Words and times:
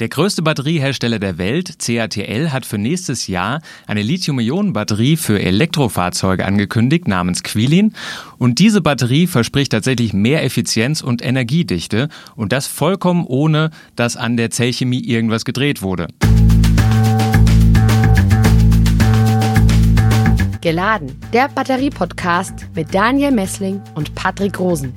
Der 0.00 0.08
größte 0.08 0.42
Batteriehersteller 0.42 1.20
der 1.20 1.38
Welt, 1.38 1.78
CATL, 1.78 2.50
hat 2.50 2.66
für 2.66 2.78
nächstes 2.78 3.28
Jahr 3.28 3.60
eine 3.86 4.02
Lithium-Ionen-Batterie 4.02 5.16
für 5.16 5.40
Elektrofahrzeuge 5.40 6.44
angekündigt 6.44 7.06
namens 7.06 7.44
Quilin. 7.44 7.94
Und 8.36 8.58
diese 8.58 8.80
Batterie 8.80 9.28
verspricht 9.28 9.70
tatsächlich 9.70 10.12
mehr 10.12 10.42
Effizienz 10.42 11.00
und 11.00 11.24
Energiedichte 11.24 12.08
und 12.34 12.50
das 12.50 12.66
vollkommen 12.66 13.24
ohne, 13.24 13.70
dass 13.94 14.16
an 14.16 14.36
der 14.36 14.50
Zellchemie 14.50 15.04
irgendwas 15.04 15.44
gedreht 15.44 15.80
wurde. 15.80 16.08
Geladen, 20.60 21.20
der 21.32 21.48
Batterie-Podcast 21.54 22.66
mit 22.74 22.92
Daniel 22.92 23.30
Messling 23.30 23.80
und 23.94 24.12
Patrick 24.16 24.58
Rosen. 24.58 24.92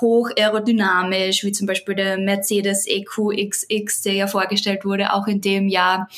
hoch 0.00 0.30
aerodynamisch, 0.36 1.44
wie 1.44 1.52
zum 1.52 1.66
Beispiel 1.66 1.94
der 1.94 2.18
Mercedes 2.18 2.86
EQXX, 2.86 4.02
der 4.02 4.14
ja 4.14 4.26
vorgestellt 4.26 4.84
wurde, 4.84 5.12
auch 5.12 5.26
in 5.26 5.40
dem 5.40 5.68
Jahr. 5.68 6.08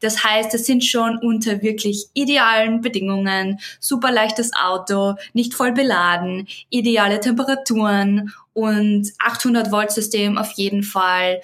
Das 0.00 0.24
heißt, 0.24 0.54
es 0.54 0.66
sind 0.66 0.84
schon 0.84 1.18
unter 1.18 1.62
wirklich 1.62 2.06
idealen 2.14 2.80
Bedingungen, 2.80 3.60
super 3.80 4.10
leichtes 4.12 4.52
Auto, 4.54 5.14
nicht 5.32 5.54
voll 5.54 5.72
beladen, 5.72 6.48
ideale 6.68 7.20
Temperaturen 7.20 8.32
und 8.52 9.12
800 9.18 9.72
Volt 9.72 9.90
System 9.90 10.38
auf 10.38 10.52
jeden 10.52 10.82
Fall. 10.82 11.40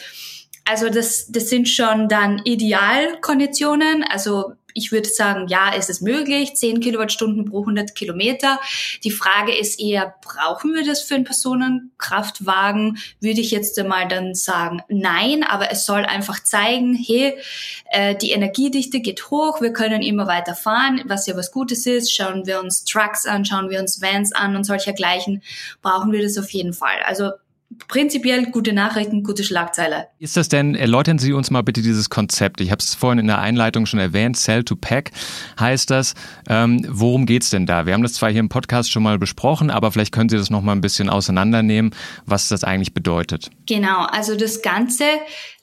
Also 0.65 0.89
das, 0.91 1.27
das 1.28 1.49
sind 1.49 1.69
schon 1.69 2.09
dann 2.09 2.41
Idealkonditionen. 2.45 4.03
Also 4.03 4.53
ich 4.77 4.93
würde 4.93 5.09
sagen, 5.09 5.49
ja, 5.49 5.73
ist 5.73 5.89
es 5.89 6.03
möglich, 6.03 6.55
10 6.55 6.81
Kilowattstunden 6.81 7.47
pro 7.47 7.61
100 7.61 7.95
Kilometer. 7.95 8.61
Die 9.05 9.11
Frage 9.11 9.57
ist 9.57 9.81
eher, 9.81 10.15
brauchen 10.21 10.75
wir 10.75 10.85
das 10.85 11.03
für 11.03 11.15
einen 11.15 11.25
Personenkraftwagen? 11.25 12.99
Würde 13.21 13.41
ich 13.41 13.51
jetzt 13.51 13.79
einmal 13.79 14.07
dann 14.07 14.35
sagen, 14.35 14.83
nein, 14.89 15.43
aber 15.45 15.71
es 15.71 15.87
soll 15.87 16.05
einfach 16.05 16.43
zeigen, 16.43 16.95
hey, 16.95 17.39
äh, 17.91 18.15
die 18.17 18.33
Energiedichte 18.33 19.01
geht 19.01 19.31
hoch, 19.31 19.63
wir 19.63 19.73
können 19.73 20.03
immer 20.03 20.27
weiter 20.27 20.55
fahren, 20.55 21.01
was 21.07 21.27
ja 21.27 21.37
was 21.37 21.53
Gutes 21.53 21.87
ist. 21.87 22.15
Schauen 22.15 22.47
wir 22.47 22.61
uns 22.61 22.85
Trucks 22.85 23.25
an, 23.25 23.47
schauen 23.47 23.71
wir 23.71 23.81
uns 23.81 24.03
Vans 24.03 24.33
an 24.33 24.57
und 24.57 24.65
solchergleichen, 24.65 25.43
brauchen 25.81 26.13
wir 26.13 26.23
das 26.23 26.37
auf 26.37 26.51
jeden 26.51 26.75
Fall. 26.75 27.01
Also 27.07 27.31
prinzipiell 27.89 28.47
gute 28.51 28.73
Nachrichten, 28.73 29.23
gute 29.23 29.45
Schlagzeile. 29.45 30.09
Ist 30.19 30.37
das 30.37 30.49
denn, 30.49 30.75
erläutern 30.75 31.19
Sie 31.19 31.33
uns 31.33 31.51
mal 31.51 31.63
bitte 31.63 31.83
dieses 31.83 32.11
Konzept. 32.11 32.61
Ich 32.61 32.71
habe 32.71 32.81
es 32.81 32.95
vorhin 32.95 33.19
in 33.19 33.27
der 33.27 33.39
Einleitung 33.39 33.87
schon 33.87 34.01
erwähnt, 34.01 34.37
Cell 34.37 34.65
to 34.65 34.77
Pack 34.77 35.11
heißt 35.59 35.91
das. 35.91 36.15
Ähm, 36.49 36.85
worum 36.89 37.27
geht's 37.27 37.51
denn 37.51 37.67
da? 37.67 37.87
Wir 37.87 37.95
haben 37.95 38.03
das 38.03 38.15
zwar 38.15 38.31
hier 38.31 38.41
im 38.41 38.49
Podcast 38.49 38.91
schon 38.91 39.03
mal 39.03 39.19
besprochen, 39.19 39.71
aber 39.71 39.93
vielleicht 39.93 40.13
können 40.13 40.29
Sie 40.29 40.37
das 40.37 40.51
noch 40.51 40.63
mal 40.63 40.73
ein 40.73 40.81
bisschen 40.81 41.09
auseinandernehmen, 41.09 41.95
was 42.25 42.49
das 42.49 42.65
eigentlich 42.65 42.95
bedeutet. 42.95 43.51
Genau, 43.67 44.05
also 44.07 44.37
das 44.37 44.63
Ganze 44.63 45.05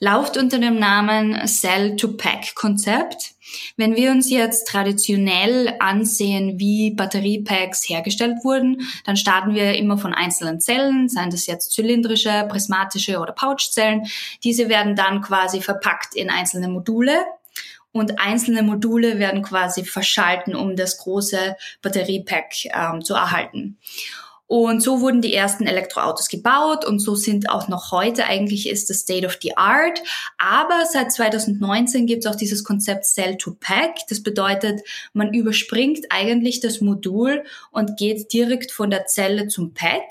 läuft 0.00 0.36
unter 0.36 0.58
dem 0.58 0.78
Namen 0.78 1.46
Cell 1.46 1.96
to 1.96 2.08
Pack 2.08 2.54
Konzept. 2.54 3.34
Wenn 3.76 3.96
wir 3.96 4.10
uns 4.10 4.30
jetzt 4.30 4.68
traditionell 4.68 5.74
ansehen, 5.80 6.58
wie 6.58 6.92
Batteriepacks 6.92 7.88
hergestellt 7.88 8.38
wurden, 8.42 8.82
dann 9.04 9.16
starten 9.16 9.54
wir 9.54 9.74
immer 9.74 9.98
von 9.98 10.14
einzelnen 10.14 10.60
Zellen, 10.60 11.08
seien 11.08 11.30
das 11.30 11.46
jetzt 11.46 11.72
zylindrische, 11.72 12.46
prismatische 12.48 13.18
oder 13.18 13.32
Pouchzellen. 13.32 14.06
Diese 14.42 14.68
werden 14.68 14.96
dann 14.96 15.22
quasi 15.22 15.60
verpackt 15.60 16.14
in 16.14 16.30
einzelne 16.30 16.68
Module 16.68 17.24
und 17.94 18.18
einzelne 18.18 18.64
Module 18.64 19.20
werden 19.20 19.42
quasi 19.42 19.84
verschalten, 19.84 20.56
um 20.56 20.74
das 20.74 20.98
große 20.98 21.56
Batteriepack 21.80 22.52
ähm, 22.74 23.04
zu 23.04 23.14
erhalten. 23.14 23.78
Und 24.46 24.82
so 24.82 25.00
wurden 25.00 25.22
die 25.22 25.32
ersten 25.32 25.66
Elektroautos 25.66 26.28
gebaut 26.28 26.84
und 26.84 26.98
so 26.98 27.14
sind 27.14 27.48
auch 27.48 27.68
noch 27.68 27.92
heute 27.92 28.26
eigentlich 28.26 28.68
ist 28.68 28.90
das 28.90 29.00
State 29.00 29.26
of 29.26 29.38
the 29.40 29.56
Art. 29.56 30.02
Aber 30.36 30.84
seit 30.90 31.12
2019 31.12 32.06
gibt 32.06 32.24
es 32.24 32.30
auch 32.30 32.36
dieses 32.36 32.62
Konzept 32.62 33.06
Cell 33.06 33.36
to 33.38 33.56
Pack. 33.58 33.96
Das 34.10 34.22
bedeutet, 34.22 34.82
man 35.14 35.32
überspringt 35.32 36.06
eigentlich 36.10 36.60
das 36.60 36.82
Modul 36.82 37.42
und 37.70 37.96
geht 37.96 38.32
direkt 38.32 38.70
von 38.70 38.90
der 38.90 39.06
Zelle 39.06 39.48
zum 39.48 39.72
Pack. 39.72 40.10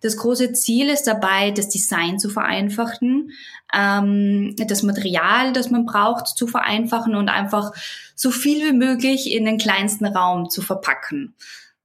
Das 0.00 0.16
große 0.16 0.52
Ziel 0.52 0.88
ist 0.88 1.04
dabei, 1.04 1.50
das 1.50 1.68
Design 1.68 2.18
zu 2.18 2.28
vereinfachen, 2.28 3.30
ähm, 3.74 4.54
das 4.56 4.82
Material, 4.82 5.52
das 5.52 5.70
man 5.70 5.86
braucht, 5.86 6.28
zu 6.28 6.46
vereinfachen 6.46 7.14
und 7.14 7.28
einfach 7.28 7.72
so 8.14 8.30
viel 8.30 8.66
wie 8.66 8.76
möglich 8.76 9.32
in 9.32 9.44
den 9.44 9.58
kleinsten 9.58 10.06
Raum 10.06 10.50
zu 10.50 10.62
verpacken 10.62 11.34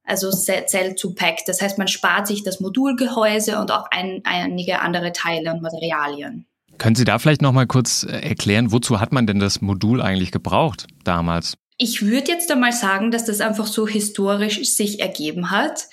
also 0.04 0.30
Cell 0.30 0.94
to 0.94 1.14
Pack. 1.14 1.40
Das 1.46 1.60
heißt, 1.60 1.78
man 1.78 1.88
spart 1.88 2.26
sich 2.26 2.42
das 2.42 2.60
Modulgehäuse 2.60 3.58
und 3.58 3.70
auch 3.70 3.86
ein, 3.90 4.22
einige 4.24 4.80
andere 4.80 5.12
Teile 5.12 5.52
und 5.52 5.62
Materialien. 5.62 6.46
Können 6.78 6.96
Sie 6.96 7.04
da 7.04 7.18
vielleicht 7.18 7.42
noch 7.42 7.52
mal 7.52 7.66
kurz 7.66 8.04
äh, 8.04 8.18
erklären, 8.18 8.72
wozu 8.72 9.00
hat 9.00 9.12
man 9.12 9.26
denn 9.26 9.38
das 9.38 9.60
Modul 9.60 10.02
eigentlich 10.02 10.32
gebraucht 10.32 10.86
damals? 11.04 11.54
Ich 11.78 12.02
würde 12.02 12.30
jetzt 12.30 12.50
einmal 12.50 12.72
sagen, 12.72 13.10
dass 13.10 13.24
das 13.24 13.40
einfach 13.40 13.66
so 13.66 13.88
historisch 13.88 14.62
sich 14.62 15.00
ergeben 15.00 15.50
hat. 15.50 15.86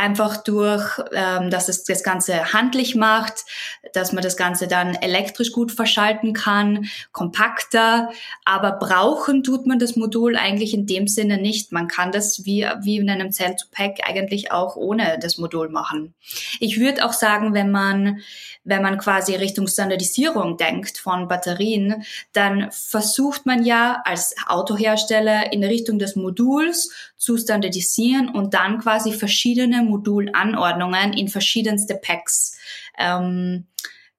Einfach 0.00 0.38
durch, 0.38 0.98
ähm, 1.12 1.50
dass 1.50 1.68
es 1.68 1.84
das 1.84 2.02
Ganze 2.02 2.54
handlich 2.54 2.94
macht, 2.94 3.44
dass 3.92 4.12
man 4.12 4.22
das 4.22 4.38
Ganze 4.38 4.66
dann 4.66 4.94
elektrisch 4.94 5.52
gut 5.52 5.72
verschalten 5.72 6.32
kann, 6.32 6.86
kompakter, 7.12 8.10
aber 8.46 8.72
brauchen 8.72 9.42
tut 9.42 9.66
man 9.66 9.78
das 9.78 9.96
Modul 9.96 10.36
eigentlich 10.36 10.72
in 10.72 10.86
dem 10.86 11.06
Sinne 11.06 11.36
nicht. 11.36 11.70
Man 11.70 11.86
kann 11.86 12.12
das 12.12 12.46
wie, 12.46 12.66
wie 12.80 12.96
in 12.96 13.10
einem 13.10 13.30
Cell-to-Pack 13.30 13.98
eigentlich 14.08 14.52
auch 14.52 14.76
ohne 14.76 15.18
das 15.20 15.36
Modul 15.36 15.68
machen. 15.68 16.14
Ich 16.60 16.80
würde 16.80 17.04
auch 17.04 17.12
sagen, 17.12 17.52
wenn 17.52 17.70
man, 17.70 18.20
wenn 18.64 18.82
man 18.82 18.96
quasi 18.96 19.34
Richtung 19.34 19.66
Standardisierung 19.66 20.56
denkt 20.56 20.96
von 20.96 21.28
Batterien, 21.28 22.04
dann 22.32 22.70
versucht 22.72 23.44
man 23.44 23.64
ja 23.64 24.00
als 24.06 24.34
Autohersteller 24.46 25.52
in 25.52 25.62
Richtung 25.62 25.98
des 25.98 26.16
Moduls 26.16 26.90
zu 27.18 27.36
standardisieren 27.36 28.30
und 28.30 28.54
dann 28.54 28.80
quasi 28.80 29.12
verschiedene 29.12 29.82
Modulanordnungen 29.90 31.12
in 31.12 31.28
verschiedenste 31.28 31.94
Packs 31.94 32.56
ähm, 32.98 33.66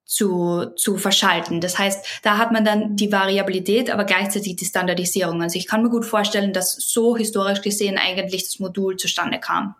zu, 0.06 0.66
zu 0.76 0.98
verschalten. 0.98 1.62
Das 1.62 1.80
heißt, 1.80 2.06
da 2.22 2.38
hat 2.38 2.52
man 2.52 2.66
dann 2.66 2.98
die 2.98 3.14
Variabilität, 3.14 3.90
aber 3.90 4.04
gleichzeitig 4.04 4.58
die 4.58 4.66
Standardisierung. 4.66 5.42
Also 5.42 5.58
ich 5.58 5.68
kann 5.68 5.84
mir 5.84 5.90
gut 5.90 6.06
vorstellen, 6.06 6.52
dass 6.52 6.74
so 6.74 7.16
historisch 7.16 7.62
gesehen 7.62 7.98
eigentlich 7.98 8.44
das 8.44 8.60
Modul 8.60 8.98
zustande 8.98 9.40
kam. 9.40 9.76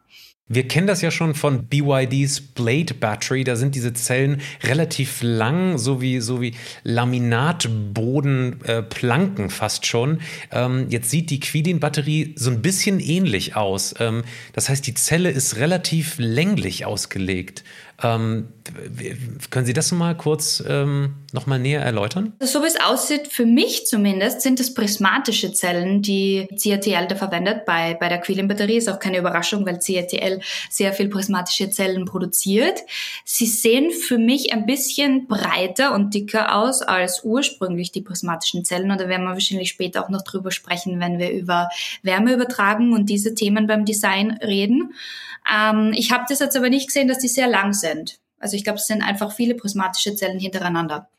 Wir 0.54 0.68
kennen 0.68 0.86
das 0.86 1.02
ja 1.02 1.12
schon 1.12 1.34
von 1.34 1.68
BYDs 1.68 2.42
Blade 2.42 2.94
Battery. 2.94 3.46
Da 3.46 3.56
sind 3.56 3.74
diese 3.74 3.94
Zellen 3.94 4.42
relativ 4.64 5.20
lang, 5.22 5.78
so 5.78 6.02
wie, 6.02 6.20
so 6.20 6.42
wie 6.42 6.56
Laminatbodenplanken 6.84 9.46
äh, 9.46 9.50
fast 9.50 9.86
schon. 9.86 10.20
Ähm, 10.52 10.88
jetzt 10.90 11.10
sieht 11.10 11.30
die 11.30 11.40
Quidin-Batterie 11.40 12.34
so 12.36 12.52
ein 12.52 12.62
bisschen 12.62 13.00
ähnlich 13.00 13.56
aus. 13.56 13.96
Ähm, 14.00 14.26
das 14.52 14.68
heißt, 14.68 14.86
die 14.86 14.94
Zelle 14.94 15.32
ist 15.32 15.56
relativ 15.56 16.16
länglich 16.18 16.86
ausgelegt. 16.86 17.64
Ähm, 18.04 18.50
können 19.50 19.66
Sie 19.66 19.74
das 19.74 19.92
mal 19.92 20.16
kurz 20.16 20.64
ähm, 20.68 21.16
noch 21.34 21.46
mal 21.46 21.60
näher 21.60 21.82
erläutern? 21.82 22.34
So 22.40 22.62
wie 22.64 22.68
es 22.68 22.80
aussieht, 22.80 23.28
für 23.28 23.46
mich 23.46 23.86
zumindest, 23.86 24.42
sind 24.42 24.60
es 24.60 24.74
prismatische 24.74 25.54
Zellen, 25.54 26.02
die 26.02 26.48
CATL 26.62 27.08
da 27.08 27.16
verwendet 27.16 27.66
bei, 27.66 27.96
bei 28.00 28.10
der 28.10 28.20
Quillen-Batterie. 28.20 28.78
Ist 28.78 28.90
auch 28.90 29.00
keine 29.00 29.18
Überraschung, 29.18 29.66
weil 29.66 29.80
CATL 29.80 30.42
sehr 30.70 30.94
viel 30.94 31.10
prismatische 31.10 31.70
Zellen 31.70 32.06
produziert. 32.06 32.80
Sie 33.26 33.46
sehen 33.46 33.92
für 33.92 34.18
mich 34.18 34.54
ein 34.54 34.66
bisschen 34.66 35.28
breiter 35.28 35.94
und 35.94 36.14
dicker 36.14 36.56
aus 36.56 36.82
als 36.82 37.24
ursprünglich 37.24 37.92
die 37.92 38.02
prismatischen 38.02 38.66
Zellen. 38.66 38.92
Und 38.92 39.00
da 39.00 39.08
werden 39.08 39.24
wir 39.24 39.34
wahrscheinlich 39.34 39.70
später 39.70 40.04
auch 40.04 40.10
noch 40.10 40.24
drüber 40.24 40.52
sprechen, 40.52 41.00
wenn 41.00 41.20
wir 41.20 41.32
über 41.32 41.70
Wärmeübertragung 42.04 42.94
und 42.94 43.10
diese 43.10 43.36
Themen 43.36 43.68
beim 43.68 43.86
Design 43.86 44.32
reden. 44.44 44.94
Ähm, 45.50 45.94
ich 45.96 46.12
habe 46.12 46.26
das 46.28 46.40
jetzt 46.40 46.58
aber 46.58 46.70
nicht 46.70 46.88
gesehen, 46.88 47.08
dass 47.08 47.20
die 47.20 47.28
sehr 47.28 47.48
lang 47.48 47.74
sind. 47.74 48.20
Also 48.40 48.56
ich 48.56 48.64
glaube, 48.64 48.80
es 48.80 48.88
sind 48.88 49.04
einfach 49.04 49.32
viele 49.32 49.56
prismatische 49.56 50.16
Zellen 50.16 50.40
hintereinander. 50.40 51.10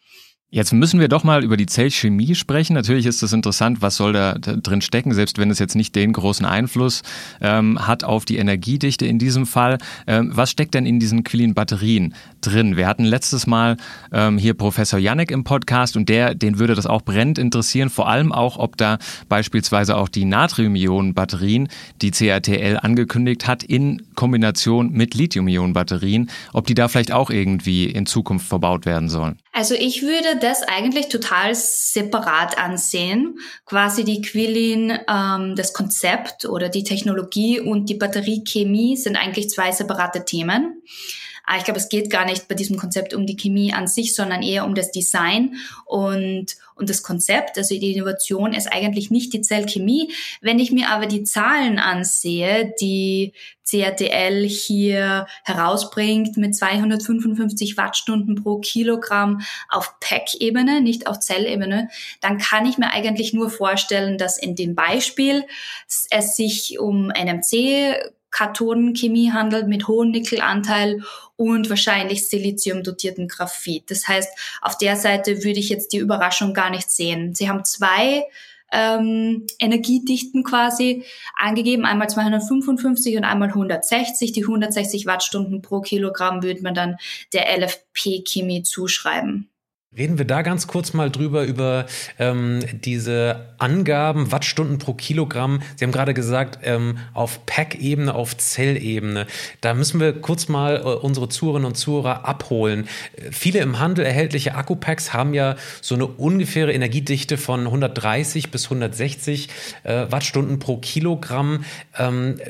Jetzt 0.55 0.75
müssen 0.75 1.01
wir 1.01 1.09
doch 1.09 1.25
mal 1.25 1.43
über 1.45 1.57
die 1.57 1.65
Zellchemie 1.65 2.35
sprechen. 2.35 2.75
Natürlich 2.75 3.07
ist 3.07 3.23
das 3.23 3.33
interessant, 3.33 3.81
was 3.81 3.97
soll 3.97 4.13
da 4.13 4.35
drin 4.35 4.83
stecken, 4.83 5.15
selbst 5.15 5.39
wenn 5.39 5.51
es 5.51 5.59
jetzt 5.59 5.75
nicht 5.75 5.97
den 5.97 6.13
großen 6.13 6.45
Einfluss 6.45 7.01
ähm, 7.41 7.79
hat 7.87 8.05
auf 8.05 8.27
die 8.27 8.37
Energiedichte 8.37 9.07
in 9.07 9.19
diesem 9.19 9.47
Fall. 9.47 9.79
Ähm, 10.07 10.31
was 10.35 10.51
steckt 10.51 10.75
denn 10.75 10.85
in 10.85 11.01
diesen 11.01 11.25
Quilin-Batterien 11.25 12.13
drin? 12.43 12.77
Wir 12.77 12.87
hatten 12.87 13.05
letztes 13.05 13.47
Mal 13.47 13.79
ähm, 14.13 14.37
hier 14.37 14.53
Professor 14.53 14.99
Janek 14.99 15.31
im 15.31 15.43
Podcast 15.43 15.97
und 15.97 16.11
der, 16.11 16.35
den 16.35 16.59
würde 16.59 16.75
das 16.75 16.85
auch 16.85 17.01
brennend 17.01 17.39
interessieren, 17.39 17.89
vor 17.89 18.11
allem 18.11 18.31
auch, 18.31 18.59
ob 18.59 18.77
da 18.77 18.99
beispielsweise 19.31 19.97
auch 19.97 20.11
die 20.11 20.27
Natrium-Ionen-Batterien, 20.27 21.69
die 22.03 22.11
CATL 22.11 22.77
angekündigt 22.77 23.47
hat, 23.47 23.63
in 23.63 24.03
Kombination 24.17 24.93
mit 24.93 25.15
Lithium-Ionen-Batterien, 25.15 26.29
ob 26.53 26.67
die 26.67 26.75
da 26.75 26.89
vielleicht 26.89 27.13
auch 27.13 27.31
irgendwie 27.31 27.87
in 27.87 28.05
Zukunft 28.05 28.47
verbaut 28.47 28.85
werden 28.85 29.09
sollen. 29.09 29.39
Also 29.55 29.75
ich 29.75 30.01
würde 30.01 30.39
das 30.41 30.63
eigentlich 30.63 31.09
total 31.09 31.55
separat 31.55 32.57
ansehen. 32.57 33.39
Quasi 33.67 34.03
die 34.03 34.23
Quillin, 34.23 34.99
ähm, 35.07 35.55
das 35.57 35.75
Konzept 35.75 36.47
oder 36.47 36.71
die 36.71 36.85
Technologie 36.85 37.61
und 37.61 37.91
die 37.91 37.95
Batteriechemie 37.95 38.97
sind 38.97 39.17
eigentlich 39.17 39.51
zwei 39.51 39.71
separate 39.71 40.25
Themen. 40.25 40.83
Aber 41.53 41.59
ich 41.59 41.65
glaube, 41.65 41.81
es 41.81 41.91
geht 41.91 42.09
gar 42.09 42.25
nicht 42.25 42.49
bei 42.49 42.55
diesem 42.55 42.79
Konzept 42.79 43.13
um 43.13 43.27
die 43.27 43.37
Chemie 43.37 43.75
an 43.75 43.87
sich, 43.87 44.15
sondern 44.15 44.43
eher 44.43 44.65
um 44.65 44.75
das 44.75 44.91
Design 44.91 45.57
und, 45.85 46.57
und 46.77 46.89
das 46.89 47.03
Konzept. 47.03 47.59
Also 47.59 47.79
die 47.79 47.93
Innovation 47.93 48.55
ist 48.55 48.73
eigentlich 48.73 49.11
nicht 49.11 49.35
die 49.35 49.43
Zellchemie. 49.43 50.11
Wenn 50.41 50.59
ich 50.59 50.73
mir 50.73 50.89
aber 50.89 51.05
die 51.05 51.25
Zahlen 51.25 51.79
ansehe, 51.79 52.73
die 52.81 53.35
CRTL 53.69 54.49
hier 54.49 55.27
herausbringt 55.45 56.39
mit 56.39 56.57
255 56.57 57.77
Wattstunden 57.77 58.35
pro 58.35 58.57
Kilogramm 58.57 59.43
auf 59.69 60.01
Pack-Ebene, 60.01 60.81
nicht 60.81 61.07
auf 61.07 61.21
Zellebene, 61.21 61.91
dann 62.23 62.39
kann 62.39 62.65
ich 62.65 62.79
mir 62.79 62.93
eigentlich 62.93 63.35
nur 63.35 63.51
vorstellen, 63.51 64.17
dass 64.17 64.39
in 64.39 64.57
dem 64.57 64.75
Beispiel 64.75 65.45
es 66.09 66.35
sich 66.35 66.79
um 66.79 67.09
NMC 67.09 68.11
Kathodenchemie 68.33 69.31
handelt 69.31 69.69
mit 69.69 69.87
hohem 69.87 70.11
Nickelanteil 70.11 71.03
und 71.37 71.71
wahrscheinlich 71.71 72.29
siliziumdotierten 72.29 73.29
Graphit. 73.29 73.91
Das 73.91 74.09
heißt, 74.09 74.31
auf 74.61 74.77
der 74.79 74.97
Seite 74.97 75.45
würde 75.45 75.61
ich 75.61 75.69
jetzt 75.69 75.93
die 75.93 75.99
Überraschung 75.99 76.55
gar 76.55 76.71
nicht 76.71 76.91
sehen. 76.91 77.35
Sie 77.35 77.49
haben 77.49 77.65
zwei 77.65 78.25
ähm, 78.73 79.47
Energiedichten 79.61 80.43
quasi 80.43 81.05
angegeben, 81.37 81.85
einmal 81.85 82.09
255 82.09 83.17
und 83.17 83.25
einmal 83.25 83.49
160. 83.49 84.33
Die 84.33 84.43
160 84.43 85.07
Wattstunden 85.07 85.63
pro 85.63 85.81
Kilogramm 85.81 86.43
würde 86.43 86.63
man 86.63 86.75
dann 86.75 86.97
der 87.33 87.47
LFP-Chemie 87.59 88.63
zuschreiben. 88.63 89.52
Reden 89.95 90.17
wir 90.17 90.25
da 90.25 90.41
ganz 90.41 90.67
kurz 90.69 90.95
mal 90.95 91.11
drüber, 91.11 91.45
über 91.45 91.85
ähm, 92.19 92.61
diese 92.83 93.51
Angaben, 93.59 94.33
Wattstunden 94.33 94.79
pro 94.79 94.95
Kilogramm. 94.95 95.61
Sie 95.77 95.85
haben 95.85 95.93
gerade 95.93 96.15
gesagt, 96.15 96.61
ähm, 96.63 96.97
auf 97.13 97.45
Pack-Ebene, 97.45 98.15
auf 98.15 98.35
Zellebene. 98.39 99.27
Da 99.61 99.75
müssen 99.75 100.01
wir 100.01 100.19
kurz 100.19 100.49
mal 100.49 100.77
äh, 100.77 100.81
unsere 100.81 101.29
Zuhörerinnen 101.29 101.67
und 101.67 101.75
Zuhörer 101.75 102.27
abholen. 102.27 102.89
Viele 103.31 103.59
im 103.59 103.81
Handel 103.81 104.07
erhältliche 104.07 104.55
Akkupacks 104.55 105.13
haben 105.13 105.35
ja 105.35 105.57
so 105.83 105.95
eine 105.95 106.07
ungefähre 106.07 106.73
Energiedichte 106.73 107.37
von 107.37 107.67
130 107.67 108.51
bis 108.51 108.65
160 108.65 109.51
äh, 109.83 110.07
Wattstunden 110.09 110.59
pro 110.59 110.79
Kilogramm. 110.79 111.67
Ähm, 111.99 112.41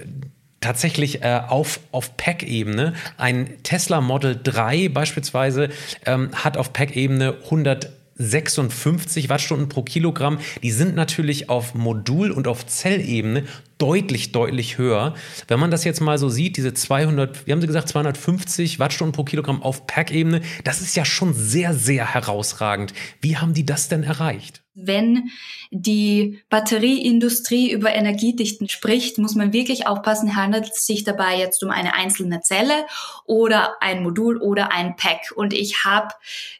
tatsächlich 0.62 1.23
äh, 1.23 1.43
auf, 1.47 1.81
auf 1.91 2.17
Pack-Ebene. 2.17 2.94
Ein 3.19 3.62
Tesla 3.62 4.00
Model 4.00 4.41
3 4.43 4.88
beispielsweise 4.88 5.69
ähm, 6.06 6.31
hat 6.32 6.56
auf 6.56 6.73
Pack-Ebene 6.73 7.35
156 7.44 9.29
Wattstunden 9.29 9.69
pro 9.69 9.82
Kilogramm. 9.82 10.38
Die 10.62 10.70
sind 10.70 10.94
natürlich 10.94 11.50
auf 11.50 11.75
Modul- 11.75 12.31
und 12.31 12.49
auf 12.49 12.67
Zellebene 12.67 13.44
deutlich, 13.76 14.32
deutlich 14.32 14.79
höher. 14.79 15.14
Wenn 15.49 15.61
man 15.61 15.70
das 15.70 15.85
jetzt 15.85 16.00
mal 16.00 16.17
so 16.17 16.29
sieht, 16.29 16.56
diese 16.56 16.73
200, 16.73 17.47
wie 17.47 17.53
haben 17.53 17.61
Sie 17.61 17.67
gesagt, 17.67 17.88
250 17.88 18.79
Wattstunden 18.79 19.12
pro 19.12 19.25
Kilogramm 19.25 19.62
auf 19.62 19.87
Pack-Ebene, 19.87 20.41
das 20.65 20.81
ist 20.81 20.97
ja 20.97 21.05
schon 21.05 21.35
sehr, 21.35 21.75
sehr 21.75 22.15
herausragend. 22.15 22.94
Wie 23.20 23.37
haben 23.37 23.53
die 23.53 23.67
das 23.67 23.88
denn 23.88 24.05
erreicht? 24.05 24.62
Wenn 24.75 25.31
die 25.71 26.41
Batterieindustrie 26.49 27.71
über 27.71 27.95
Energiedichten 27.95 28.71
spricht, 28.71 29.19
muss 29.19 29.35
man 29.35 29.53
wirklich 29.53 29.87
aufpassen, 29.87 30.35
handelt 30.35 30.70
es 30.70 30.87
sich 30.87 31.05
dabei 31.05 31.39
jetzt 31.39 31.63
um 31.63 31.70
eine 31.70 31.94
einzelne 31.94 32.41
Zelle 32.41 32.87
oder 33.27 33.77
ein 33.82 34.03
Modul 34.03 34.39
oder 34.39 34.73
ein 34.73 34.96
Pack. 34.96 35.32
Und 35.37 35.53
ich 35.53 35.85
habe 35.85 36.08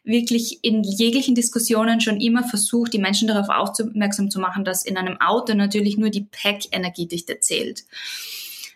wirklich 0.03 0.63
in 0.63 0.83
jeglichen 0.83 1.33
Diskussionen 1.33 2.01
schon 2.01 2.21
immer 2.21 2.43
versucht, 2.43 2.93
die 2.93 2.99
Menschen 2.99 3.27
darauf 3.27 3.49
aufmerksam 3.49 4.29
zu 4.29 4.39
machen, 4.39 4.63
dass 4.63 4.85
in 4.85 4.97
einem 4.97 5.19
Auto 5.19 5.55
natürlich 5.55 5.97
nur 5.97 6.11
die 6.11 6.27
Pack-Energiedichte 6.29 7.39
zählt. 7.39 7.83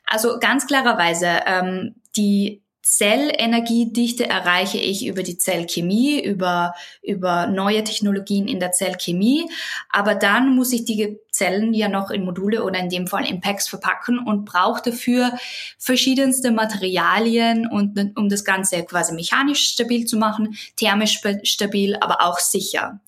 Also 0.07 0.39
ganz 0.39 0.65
klarerweise, 0.65 1.41
ähm, 1.45 1.95
die 2.15 2.61
Zellenergiedichte 2.89 4.29
erreiche 4.29 4.77
ich 4.77 5.05
über 5.05 5.21
die 5.21 5.37
Zellchemie, 5.37 6.23
über, 6.23 6.73
über 7.03 7.45
neue 7.47 7.83
Technologien 7.83 8.47
in 8.47 8.61
der 8.61 8.71
Zellchemie. 8.71 9.49
Aber 9.89 10.15
dann 10.15 10.55
muss 10.55 10.71
ich 10.71 10.85
die 10.85 11.19
Zellen 11.29 11.73
ja 11.73 11.89
noch 11.89 12.11
in 12.11 12.23
Module 12.23 12.63
oder 12.63 12.79
in 12.79 12.87
dem 12.87 13.07
Fall 13.07 13.25
in 13.25 13.41
Packs 13.41 13.67
verpacken 13.67 14.19
und 14.19 14.45
brauche 14.45 14.89
dafür 14.89 15.37
verschiedenste 15.77 16.51
Materialien, 16.51 17.67
und, 17.67 17.99
um 18.15 18.29
das 18.29 18.45
Ganze 18.45 18.83
quasi 18.83 19.13
mechanisch 19.13 19.67
stabil 19.67 20.05
zu 20.05 20.15
machen, 20.15 20.57
thermisch 20.77 21.21
stabil, 21.43 21.97
aber 21.99 22.21
auch 22.21 22.39
sicher. 22.39 23.01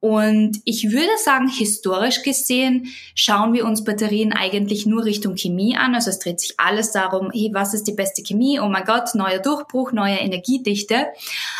Und 0.00 0.62
ich 0.64 0.90
würde 0.90 1.10
sagen, 1.22 1.46
historisch 1.46 2.22
gesehen 2.22 2.88
schauen 3.14 3.52
wir 3.52 3.66
uns 3.66 3.84
Batterien 3.84 4.32
eigentlich 4.32 4.86
nur 4.86 5.04
Richtung 5.04 5.36
Chemie 5.36 5.76
an. 5.76 5.94
Also 5.94 6.08
es 6.08 6.18
dreht 6.18 6.40
sich 6.40 6.54
alles 6.58 6.92
darum, 6.92 7.30
hey, 7.30 7.50
was 7.52 7.74
ist 7.74 7.84
die 7.84 7.92
beste 7.92 8.22
Chemie? 8.22 8.58
Oh 8.60 8.68
mein 8.68 8.84
Gott, 8.84 9.14
neuer 9.14 9.40
Durchbruch, 9.40 9.92
neue 9.92 10.16
Energiedichte. 10.16 11.06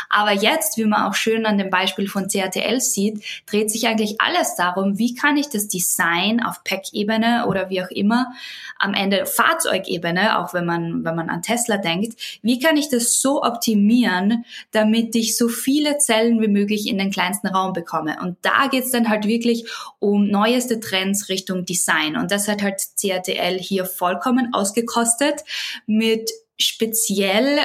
Aber 0.09 0.33
jetzt, 0.33 0.79
wie 0.79 0.87
man 0.87 1.07
auch 1.07 1.15
schön 1.15 1.45
an 1.45 1.59
dem 1.59 1.69
Beispiel 1.69 2.09
von 2.09 2.29
CATL 2.29 2.81
sieht, 2.81 3.23
dreht 3.45 3.71
sich 3.71 3.87
eigentlich 3.87 4.23
alles 4.23 4.55
darum, 4.57 4.97
wie 4.99 5.15
kann 5.15 5.37
ich 5.37 5.51
das 5.51 5.69
Design 5.69 6.43
auf 6.43 6.65
Pack-Ebene 6.65 7.45
oder 7.47 7.69
wie 7.69 7.83
auch 7.83 7.91
immer, 7.91 8.33
am 8.79 8.95
Ende 8.95 9.27
Fahrzeugebene, 9.27 10.39
auch 10.39 10.55
wenn 10.55 10.65
man, 10.65 11.05
wenn 11.05 11.15
man 11.15 11.29
an 11.29 11.43
Tesla 11.43 11.77
denkt, 11.77 12.19
wie 12.43 12.59
kann 12.59 12.79
ich 12.79 12.89
das 12.89 13.21
so 13.21 13.43
optimieren, 13.43 14.47
damit 14.71 15.15
ich 15.15 15.37
so 15.37 15.49
viele 15.49 15.99
Zellen 15.99 16.41
wie 16.41 16.49
möglich 16.49 16.89
in 16.89 16.97
den 16.97 17.11
kleinsten 17.11 17.49
Raum 17.49 17.75
bekomme? 17.75 18.17
Und 18.23 18.30
da 18.43 18.69
geht's 18.69 18.91
dann 18.91 19.09
halt 19.09 19.27
wirklich 19.27 19.69
um 19.99 20.29
neueste 20.29 20.81
Trends 20.81 21.29
Richtung 21.29 21.65
Design. 21.65 22.17
Und 22.17 22.31
das 22.31 22.49
hat 22.49 22.63
halt 22.63 22.81
CATL 23.01 23.59
hier 23.59 23.85
vollkommen 23.85 24.53
ausgekostet 24.53 25.41
mit 25.87 26.31
speziell 26.59 27.59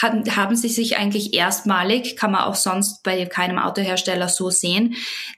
haben 0.00 0.56
sie 0.56 0.68
sich 0.68 0.96
eigentlich 0.96 1.34
erstmalig, 1.34 2.16
kann 2.16 2.32
man 2.32 2.44
auch 2.44 2.54
sonst 2.54 3.02
bei 3.02 3.26
keinem 3.26 3.58
Autohersteller 3.58 4.28
so 4.28 4.48
sehen, 4.48 4.94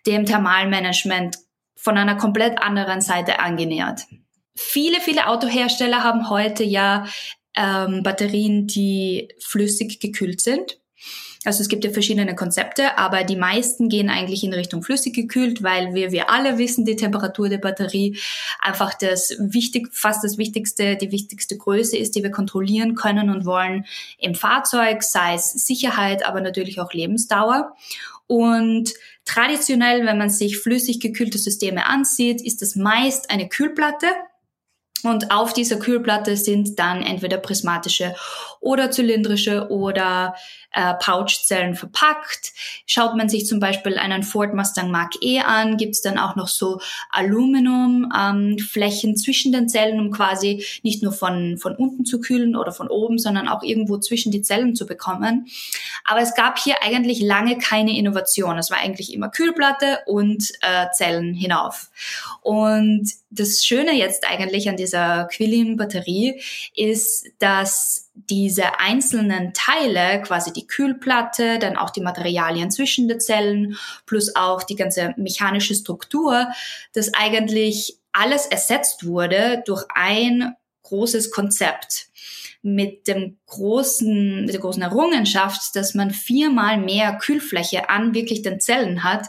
dem 0.07 0.25
Thermalmanagement 0.25 1.39
von 1.75 1.99
einer 1.99 2.17
komplett 2.17 2.63
anderen 2.63 3.01
Seite 3.01 3.41
angenähert. 3.41 4.03
Viele, 4.55 5.01
viele 5.01 5.27
Autohersteller 5.27 6.03
haben 6.03 6.31
heute 6.31 6.65
ja 6.65 7.07
ähm, 7.57 8.03
Batterien, 8.03 8.67
die 8.67 9.29
flüssig 9.45 10.01
gekühlt 10.01 10.41
sind. 10.41 10.79
Also 11.47 11.63
es 11.63 11.69
gibt 11.69 11.85
ja 11.85 11.91
verschiedene 11.91 12.35
Konzepte, 12.35 12.99
aber 12.99 13.23
die 13.23 13.37
meisten 13.37 13.89
gehen 13.89 14.11
eigentlich 14.11 14.43
in 14.43 14.53
Richtung 14.53 14.83
flüssig 14.83 15.15
gekühlt, 15.15 15.63
weil 15.63 15.95
wir, 15.95 16.11
wir 16.11 16.29
alle 16.29 16.59
wissen, 16.59 16.85
die 16.85 16.97
Temperatur 16.97 17.49
der 17.49 17.59
Batterie 17.59 18.19
einfach 18.61 18.95
das 18.95 19.35
wichtig, 19.39 19.89
fast 19.93 20.25
das 20.25 20.39
wichtigste, 20.39 20.97
die 20.97 21.13
wichtigste 21.13 21.57
Größe 21.57 21.97
ist, 21.97 22.17
die 22.17 22.23
wir 22.23 22.33
kontrollieren 22.33 22.97
können 22.97 23.31
und 23.31 23.47
wollen 23.47 23.87
im 24.19 24.35
Fahrzeug, 24.35 25.03
sei 25.03 25.35
es 25.35 25.53
Sicherheit, 25.53 26.27
aber 26.27 26.41
natürlich 26.41 26.81
auch 26.81 26.93
Lebensdauer. 26.93 27.77
Und 28.27 28.93
traditionell, 29.25 30.05
wenn 30.05 30.19
man 30.19 30.31
sich 30.31 30.59
flüssig 30.59 30.99
gekühlte 30.99 31.39
Systeme 31.39 31.87
ansieht, 31.87 32.41
ist 32.41 32.61
das 32.61 32.75
meist 32.75 33.31
eine 33.31 33.49
Kühlplatte, 33.49 34.09
und 35.03 35.31
auf 35.31 35.53
dieser 35.53 35.77
Kühlplatte 35.79 36.37
sind 36.37 36.79
dann 36.79 37.03
entweder 37.03 37.37
prismatische 37.39 38.15
oder 38.61 38.91
zylindrische 38.91 39.69
oder 39.71 40.35
äh, 40.77 40.95
Pouchzellen 40.95 41.75
verpackt. 41.75 42.53
Schaut 42.87 43.17
man 43.17 43.31
sich 43.31 43.47
zum 43.47 43.61
Beispiel 43.61 43.97
einen 43.97 44.23
Ford 44.23 44.53
Mustang 44.55 44.91
Mark 44.91 45.15
E 45.23 45.41
an, 45.41 45.79
gibt's 45.79 46.03
dann 46.03 46.19
auch 46.19 46.37
noch 46.37 46.49
so 46.49 46.81
Aluminiumflächen 47.11 49.11
ähm, 49.11 49.17
zwischen 49.17 49.53
den 49.53 49.71
Zellen, 49.71 49.99
um 49.99 50.11
quasi 50.11 50.67
nicht 50.83 51.03
nur 51.03 51.13
von, 51.13 51.57
von 51.57 51.75
unten 51.75 52.05
zu 52.05 52.21
kühlen 52.21 52.57
oder 52.57 52.73
von 52.73 52.89
oben, 52.89 53.19
sondern 53.19 53.49
auch 53.49 53.63
irgendwo 53.63 53.97
zwischen 53.97 54.31
die 54.31 54.43
Zellen 54.43 54.77
zu 54.77 54.87
bekommen. 54.87 55.47
Aber 56.05 56.21
es 56.21 56.35
gab 56.35 56.59
hier 56.59 56.83
eigentlich 56.83 57.23
lange 57.23 57.57
keine 57.57 57.97
Innovation. 57.97 58.59
Es 58.59 58.71
war 58.71 58.79
eigentlich 58.79 59.15
immer 59.15 59.31
Kühlplatte 59.31 60.01
und 60.07 60.53
äh, 60.61 60.89
Zellen 60.93 61.33
hinauf. 61.33 61.89
Und 62.43 63.11
das 63.31 63.65
Schöne 63.65 63.95
jetzt 63.95 64.29
eigentlich 64.29 64.69
an 64.69 64.77
dieser 64.77 65.25
Quillin-Batterie 65.25 66.43
ist, 66.75 67.29
dass 67.39 68.06
diese 68.17 68.79
einzelnen 68.81 69.53
Teile, 69.53 70.23
quasi 70.23 70.53
die 70.53 70.67
Kühlplatte, 70.67 71.59
dann 71.59 71.77
auch 71.77 71.91
die 71.91 72.01
Materialien 72.01 72.71
zwischen 72.71 73.09
den 73.09 73.21
Zellen, 73.21 73.77
plus 74.07 74.35
auch 74.35 74.63
die 74.63 74.77
ganze 74.77 75.15
mechanische 75.17 75.75
Struktur, 75.75 76.49
dass 76.95 77.15
eigentlich 77.15 77.99
alles 78.13 78.47
ersetzt 78.47 79.07
wurde 79.07 79.63
durch 79.67 79.85
ein 79.95 80.55
großes 80.83 81.31
Konzept 81.31 82.07
mit 82.63 83.07
dem 83.07 83.39
großen, 83.47 84.45
mit 84.45 84.53
der 84.53 84.61
großen 84.61 84.83
Errungenschaft, 84.83 85.77
dass 85.77 85.95
man 85.95 86.11
viermal 86.11 86.79
mehr 86.79 87.17
Kühlfläche 87.19 87.91
an 87.91 88.15
wirklich 88.15 88.43
den 88.43 88.61
Zellen 88.61 89.05
hat 89.05 89.27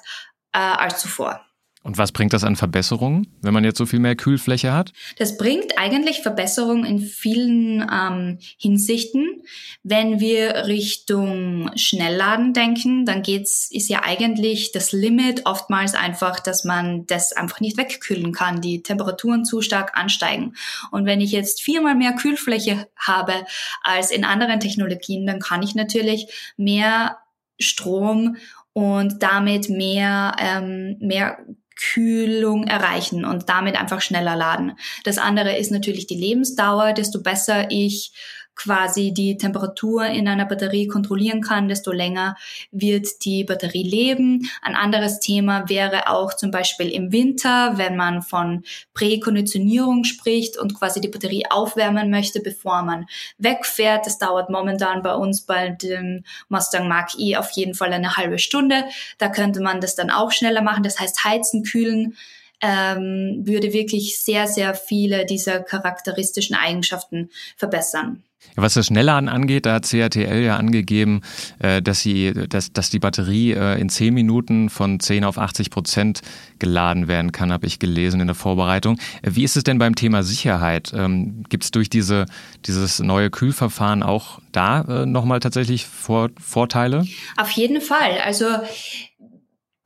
äh, 0.53 0.59
als 0.59 0.99
zuvor. 1.01 1.46
Und 1.87 1.97
was 1.97 2.11
bringt 2.11 2.33
das 2.33 2.43
an 2.43 2.57
Verbesserungen, 2.57 3.27
wenn 3.41 3.53
man 3.53 3.63
jetzt 3.63 3.77
so 3.77 3.85
viel 3.85 3.99
mehr 3.99 4.17
Kühlfläche 4.17 4.73
hat? 4.73 4.91
Das 5.19 5.37
bringt 5.37 5.77
eigentlich 5.77 6.21
Verbesserungen 6.21 6.83
in 6.83 6.99
vielen 6.99 7.89
ähm, 7.89 8.39
Hinsichten. 8.57 9.41
Wenn 9.83 10.19
wir 10.19 10.67
Richtung 10.67 11.71
Schnellladen 11.77 12.51
denken, 12.51 13.05
dann 13.05 13.21
geht's, 13.21 13.71
ist 13.71 13.87
ja 13.87 14.03
eigentlich 14.03 14.73
das 14.73 14.91
Limit 14.91 15.45
oftmals 15.45 15.93
einfach, 15.93 16.41
dass 16.41 16.65
man 16.65 17.05
das 17.05 17.31
einfach 17.31 17.61
nicht 17.61 17.77
wegkühlen 17.77 18.33
kann, 18.33 18.59
die 18.59 18.83
Temperaturen 18.83 19.45
zu 19.45 19.61
stark 19.61 19.95
ansteigen. 19.95 20.55
Und 20.91 21.05
wenn 21.05 21.21
ich 21.21 21.31
jetzt 21.31 21.61
viermal 21.61 21.95
mehr 21.95 22.11
Kühlfläche 22.11 22.89
habe 22.97 23.33
als 23.81 24.11
in 24.11 24.25
anderen 24.25 24.59
Technologien, 24.59 25.25
dann 25.25 25.39
kann 25.39 25.63
ich 25.63 25.73
natürlich 25.73 26.27
mehr 26.57 27.19
Strom 27.59 28.35
und 28.73 29.23
damit 29.23 29.69
mehr, 29.69 30.35
ähm, 30.37 30.97
mehr 30.99 31.37
Kühlung 31.77 32.65
erreichen 32.65 33.23
und 33.25 33.49
damit 33.49 33.79
einfach 33.79 34.01
schneller 34.01 34.35
laden. 34.35 34.77
Das 35.03 35.17
andere 35.17 35.55
ist 35.57 35.71
natürlich 35.71 36.07
die 36.07 36.19
Lebensdauer. 36.19 36.93
Desto 36.93 37.21
besser 37.21 37.69
ich 37.69 38.11
quasi 38.57 39.13
die 39.13 39.37
Temperatur 39.37 40.05
in 40.07 40.27
einer 40.27 40.45
Batterie 40.45 40.87
kontrollieren 40.87 41.41
kann, 41.41 41.69
desto 41.69 41.91
länger 41.91 42.35
wird 42.71 43.23
die 43.23 43.43
Batterie 43.43 43.83
leben. 43.83 44.49
Ein 44.61 44.75
anderes 44.75 45.19
Thema 45.19 45.69
wäre 45.69 46.09
auch 46.09 46.33
zum 46.33 46.51
Beispiel 46.51 46.89
im 46.89 47.11
Winter, 47.11 47.77
wenn 47.77 47.95
man 47.95 48.21
von 48.21 48.63
Präkonditionierung 48.93 50.03
spricht 50.03 50.57
und 50.57 50.77
quasi 50.77 50.99
die 50.99 51.07
Batterie 51.07 51.45
aufwärmen 51.49 52.09
möchte, 52.09 52.41
bevor 52.41 52.81
man 52.81 53.05
wegfährt. 53.37 54.05
Das 54.05 54.17
dauert 54.17 54.49
momentan 54.49 55.03
bei 55.03 55.13
uns 55.13 55.43
bei 55.43 55.69
dem 55.69 56.23
Mustang 56.49 56.87
Mark 56.87 57.11
E 57.19 57.37
auf 57.37 57.51
jeden 57.51 57.75
Fall 57.75 57.93
eine 57.93 58.17
halbe 58.17 58.39
Stunde. 58.39 58.85
Da 59.19 59.29
könnte 59.29 59.61
man 59.61 59.81
das 59.81 59.95
dann 59.95 60.09
auch 60.09 60.31
schneller 60.31 60.61
machen. 60.61 60.83
Das 60.83 60.99
heißt, 60.99 61.23
heizen, 61.23 61.63
kühlen 61.63 62.17
ähm, 62.61 63.41
würde 63.43 63.73
wirklich 63.73 64.19
sehr, 64.19 64.47
sehr 64.47 64.73
viele 64.73 65.25
dieser 65.25 65.59
charakteristischen 65.59 66.55
Eigenschaften 66.55 67.29
verbessern. 67.55 68.23
Was 68.55 68.73
das 68.75 68.87
Schnellladen 68.87 69.29
angeht, 69.29 69.65
da 69.65 69.75
hat 69.75 69.89
CATL 69.89 70.43
ja 70.43 70.57
angegeben, 70.57 71.21
äh, 71.59 71.81
dass, 71.81 72.01
sie, 72.01 72.33
dass, 72.33 72.71
dass 72.71 72.89
die 72.89 72.99
Batterie 72.99 73.51
äh, 73.53 73.79
in 73.79 73.89
10 73.89 74.13
Minuten 74.13 74.69
von 74.69 74.99
10 74.99 75.23
auf 75.23 75.37
80 75.37 75.69
Prozent 75.69 76.21
geladen 76.59 77.07
werden 77.07 77.31
kann, 77.31 77.51
habe 77.51 77.67
ich 77.67 77.79
gelesen 77.79 78.19
in 78.19 78.27
der 78.27 78.35
Vorbereitung. 78.35 78.97
Äh, 79.21 79.31
wie 79.33 79.43
ist 79.43 79.57
es 79.57 79.63
denn 79.63 79.77
beim 79.77 79.95
Thema 79.95 80.23
Sicherheit? 80.23 80.91
Ähm, 80.95 81.43
Gibt 81.49 81.65
es 81.65 81.71
durch 81.71 81.89
diese, 81.89 82.25
dieses 82.65 82.99
neue 82.99 83.29
Kühlverfahren 83.29 84.01
auch 84.01 84.39
da 84.51 85.05
nochmal 85.05 85.39
tatsächlich 85.39 85.85
Vor 85.85 86.29
Vorteile? 86.39 87.05
Auf 87.37 87.51
jeden 87.51 87.81
Fall. 87.81 88.17
Also 88.23 88.45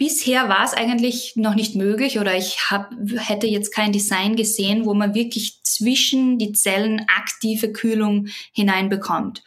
Bisher 0.02 0.50
war 0.50 0.64
es 0.64 0.74
eigentlich 0.74 1.34
noch 1.36 1.54
nicht 1.54 1.76
möglich 1.76 2.18
oder 2.18 2.36
ich 2.36 2.72
hab, 2.72 2.92
hätte 3.18 3.46
jetzt 3.46 3.72
kein 3.72 3.92
Design 3.92 4.36
gesehen, 4.36 4.88
wo 4.88 4.96
man 4.96 5.14
wirklich 5.14 5.62
zwischen 5.62 6.40
die 6.40 6.54
Zellen 6.54 7.06
aktive 7.08 7.72
Kühlung 7.72 8.26
hineinbekommt. 8.52 9.44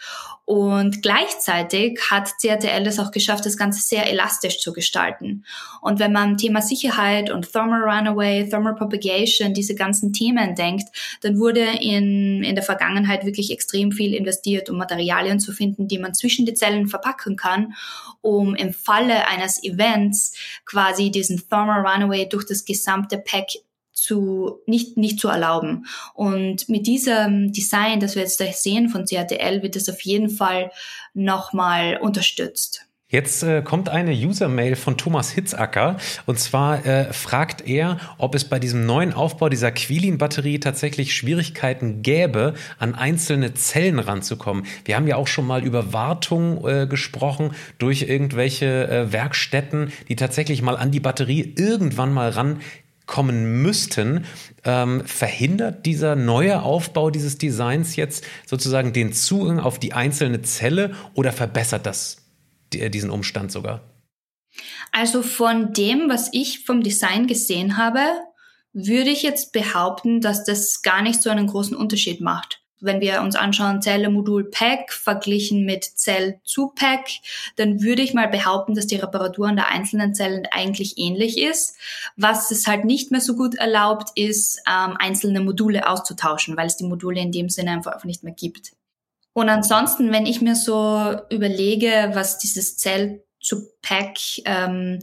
Und 0.47 1.01
gleichzeitig 1.01 1.99
hat 2.11 2.31
CATL 2.43 2.87
es 2.87 2.99
auch 2.99 3.11
geschafft, 3.13 3.47
das 3.47 3.57
Ganze 3.57 3.81
sehr 3.81 4.11
elastisch 4.11 4.61
zu 4.61 4.75
gestalten. 4.75 5.45
Und 5.81 6.01
wenn 6.01 6.13
man 6.13 6.37
Thema 6.37 6.61
Sicherheit 6.61 7.31
und 7.31 7.51
Thermal 7.51 7.83
Runaway, 7.83 8.47
Thermal 8.47 8.75
Propagation, 8.75 9.55
diese 9.55 9.75
ganzen 9.75 10.13
Themen 10.13 10.55
denkt, 10.55 10.89
dann 11.23 11.39
wurde 11.39 11.63
in, 11.81 12.45
in 12.45 12.55
der 12.55 12.63
Vergangenheit 12.63 13.25
wirklich 13.25 13.51
extrem 13.51 13.91
viel 13.91 14.13
investiert, 14.13 14.69
um 14.69 14.77
Materialien 14.77 15.41
zu 15.41 15.51
finden, 15.51 15.89
die 15.89 15.99
man 15.99 16.13
zwischen 16.13 16.45
die 16.45 16.55
Zellen 16.55 16.89
verpacken 16.89 17.37
kann, 17.37 17.73
um 18.21 18.55
im 18.55 18.75
Falle 18.75 19.27
eines 19.29 19.63
Events 19.65 20.35
quasi 20.67 21.11
diesen 21.11 21.49
Thermal 21.49 21.87
Runaway 21.87 22.29
durch 22.29 22.45
das 22.45 22.67
gesamte 22.67 23.17
Pack 23.17 23.47
zu, 23.95 24.61
nicht, 24.67 24.97
nicht 24.97 25.21
zu 25.21 25.29
erlauben. 25.29 25.87
Und 26.15 26.69
mit 26.69 26.87
diesem 26.87 27.53
Design, 27.53 28.01
das 28.01 28.15
wir 28.15 28.23
jetzt 28.23 28.41
da 28.41 28.47
sehen 28.53 28.89
von 28.89 29.07
CATL, 29.07 29.63
wird 29.63 29.77
es 29.77 29.89
auf 29.89 30.01
jeden 30.03 30.29
Fall 30.29 30.71
nochmal 31.15 31.99
unterstützt. 32.01 32.87
Jetzt 33.15 33.45
äh, 33.45 33.63
kommt 33.63 33.89
eine 33.91 34.11
User-Mail 34.11 34.75
von 34.75 34.97
Thomas 34.97 35.31
Hitzacker 35.31 35.99
und 36.27 36.41
zwar 36.41 36.85
äh, 36.85 37.13
fragt 37.13 37.65
er, 37.65 38.01
ob 38.19 38.35
es 38.35 38.45
bei 38.45 38.59
diesem 38.59 38.87
neuen 38.87 39.13
Aufbau 39.13 39.49
dieser 39.49 39.71
Quilin-Batterie 39.71 40.59
tatsächlich 40.59 41.15
Schwierigkeiten 41.15 42.03
gäbe, 42.03 42.55
an 42.81 42.97
einzelne 42.97 43.55
Zellen 43.55 44.01
ranzukommen. 44.01 44.67
Wir 44.85 44.97
haben 44.97 45.07
ja 45.07 45.15
auch 45.15 45.29
schon 45.29 45.47
mal 45.47 45.63
über 45.63 45.93
Wartung 45.93 46.67
äh, 46.67 46.89
gesprochen 46.89 47.53
durch 47.79 48.03
irgendwelche 48.03 48.89
äh, 48.89 49.13
Werkstätten, 49.13 49.93
die 50.09 50.17
tatsächlich 50.17 50.61
mal 50.61 50.77
an 50.77 50.91
die 50.91 50.99
Batterie 50.99 51.55
irgendwann 51.57 52.13
mal 52.13 52.31
ran 52.31 52.63
kommen 53.07 53.63
müssten, 53.63 54.25
ähm, 54.65 55.05
verhindert 55.05 55.87
dieser 55.87 56.17
neue 56.17 56.63
Aufbau 56.63 57.11
dieses 57.11 57.39
Designs 57.39 57.97
jetzt 57.97 58.25
sozusagen 58.47 58.93
den 58.93 59.13
Zugang 59.13 59.61
auf 59.61 59.79
die 59.79 59.93
einzelne 59.93 60.43
Zelle 60.43 60.95
oder 61.15 61.33
verbessert 61.33 61.87
das 61.87 62.19
diesen 62.73 63.11
Umstand 63.11 63.53
sogar? 63.53 63.83
Also 64.93 65.23
von 65.23 65.73
dem, 65.73 66.09
was 66.09 66.31
ich 66.33 66.65
vom 66.65 66.83
Design 66.83 67.27
gesehen 67.27 67.77
habe, 67.77 68.01
würde 68.73 69.11
ich 69.11 69.23
jetzt 69.23 69.53
behaupten, 69.53 70.21
dass 70.21 70.45
das 70.45 70.83
gar 70.83 71.03
nicht 71.03 71.23
so 71.23 71.31
einen 71.31 71.47
großen 71.47 71.77
Unterschied 71.77 72.21
macht. 72.21 72.64
Wenn 72.85 73.01
wir 73.01 73.21
uns 73.23 73.37
anschauen, 73.37 73.83
Zelle, 73.83 74.11
Modul, 74.11 74.51
Pack 74.51 74.93
verglichen 74.93 75.65
mit 75.65 75.85
Zell 75.85 76.41
zu 76.45 76.69
Pack, 76.69 77.07
dann 77.57 77.83
würde 77.83 78.03
ich 78.03 78.15
mal 78.15 78.29
behaupten, 78.29 78.75
dass 78.75 78.87
die 78.87 78.97
Reparatur 78.97 79.49
an 79.49 79.57
der 79.57 79.69
einzelnen 79.69 80.15
Zellen 80.15 80.47
eigentlich 80.51 80.99
ähnlich 80.99 81.39
ist. 81.41 81.77
Was 82.17 82.51
es 82.51 82.67
halt 82.67 82.85
nicht 82.85 83.11
mehr 83.11 83.21
so 83.21 83.37
gut 83.37 83.55
erlaubt, 83.55 84.11
ist, 84.17 84.61
ähm, 84.69 84.97
einzelne 84.99 85.41
Module 85.41 85.89
auszutauschen, 85.89 86.57
weil 86.57 86.67
es 86.67 86.77
die 86.77 86.85
Module 86.85 87.21
in 87.21 87.33
dem 87.33 87.49
Sinne 87.49 87.73
einfach 87.73 88.05
nicht 88.05 88.23
mehr 88.23 88.35
gibt. 88.35 88.73
Und 89.33 89.49
ansonsten, 89.49 90.13
wenn 90.13 90.27
ich 90.27 90.41
mir 90.41 90.55
so 90.55 91.17
überlege, 91.29 92.13
was 92.15 92.39
dieses 92.39 92.77
Zell 92.77 93.25
zu 93.41 93.69
Pack 93.83 94.19
ähm, 94.45 95.01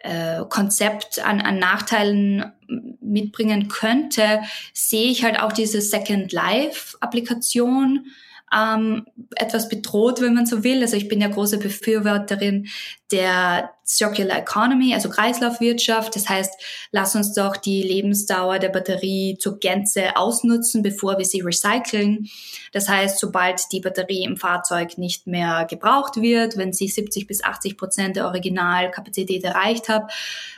äh, 0.00 0.44
Konzept 0.48 1.24
an, 1.24 1.40
an 1.40 1.58
Nachteilen 1.58 2.52
mitbringen 3.00 3.68
könnte, 3.68 4.40
sehe 4.72 5.10
ich 5.10 5.24
halt 5.24 5.40
auch 5.40 5.52
diese 5.52 5.80
Second 5.80 6.32
Life 6.32 6.96
Applikation 7.00 8.06
ähm, 8.54 9.06
etwas 9.36 9.68
bedroht, 9.68 10.20
wenn 10.20 10.34
man 10.34 10.46
so 10.46 10.64
will. 10.64 10.82
Also 10.82 10.96
ich 10.96 11.08
bin 11.08 11.20
ja 11.20 11.28
große 11.28 11.58
Befürworterin 11.58 12.68
der 13.10 13.70
Circular 13.88 14.38
Economy, 14.38 14.92
also 14.92 15.08
Kreislaufwirtschaft. 15.08 16.14
Das 16.14 16.28
heißt, 16.28 16.52
lass 16.92 17.16
uns 17.16 17.32
doch 17.32 17.56
die 17.56 17.82
Lebensdauer 17.82 18.58
der 18.58 18.68
Batterie 18.68 19.38
zur 19.40 19.58
Gänze 19.58 20.14
ausnutzen, 20.14 20.82
bevor 20.82 21.16
wir 21.16 21.24
sie 21.24 21.40
recyceln. 21.40 22.28
Das 22.72 22.88
heißt, 22.88 23.18
sobald 23.18 23.62
die 23.72 23.80
Batterie 23.80 24.24
im 24.24 24.36
Fahrzeug 24.36 24.98
nicht 24.98 25.26
mehr 25.26 25.66
gebraucht 25.68 26.20
wird, 26.20 26.58
wenn 26.58 26.74
sie 26.74 26.88
70 26.88 27.26
bis 27.26 27.42
80 27.42 27.78
Prozent 27.78 28.16
der 28.16 28.26
Originalkapazität 28.26 29.42
erreicht 29.42 29.88
hat, 29.88 30.12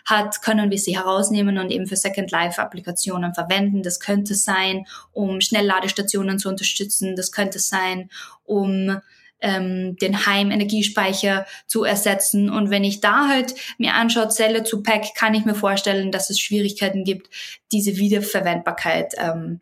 hat, 0.04 0.42
können 0.42 0.70
wir 0.72 0.78
sie 0.78 0.96
herausnehmen 0.96 1.58
und 1.58 1.70
eben 1.70 1.86
für 1.86 1.96
Second 1.96 2.32
Life 2.32 2.60
Applikationen 2.60 3.32
verwenden. 3.32 3.84
Das 3.84 4.00
könnte 4.00 4.34
sein, 4.34 4.86
um 5.12 5.40
Schnellladestationen 5.40 6.40
zu 6.40 6.48
unterstützen. 6.48 7.14
Das 7.14 7.30
könnte 7.30 7.60
sein, 7.60 8.10
um 8.44 9.00
ähm, 9.40 9.96
den 9.96 10.26
Heimenergiespeicher 10.26 11.46
zu 11.66 11.84
ersetzen. 11.84 12.50
Und 12.50 12.70
wenn 12.70 12.84
ich 12.84 13.00
da 13.00 13.28
halt 13.28 13.54
mir 13.78 13.94
anschaue, 13.94 14.28
Zelle 14.28 14.64
zu 14.64 14.82
Pack, 14.82 15.14
kann 15.14 15.34
ich 15.34 15.44
mir 15.44 15.54
vorstellen, 15.54 16.12
dass 16.12 16.30
es 16.30 16.40
Schwierigkeiten 16.40 17.04
gibt, 17.04 17.28
diese 17.72 17.96
Wiederverwendbarkeit 17.96 19.14
ähm, 19.18 19.60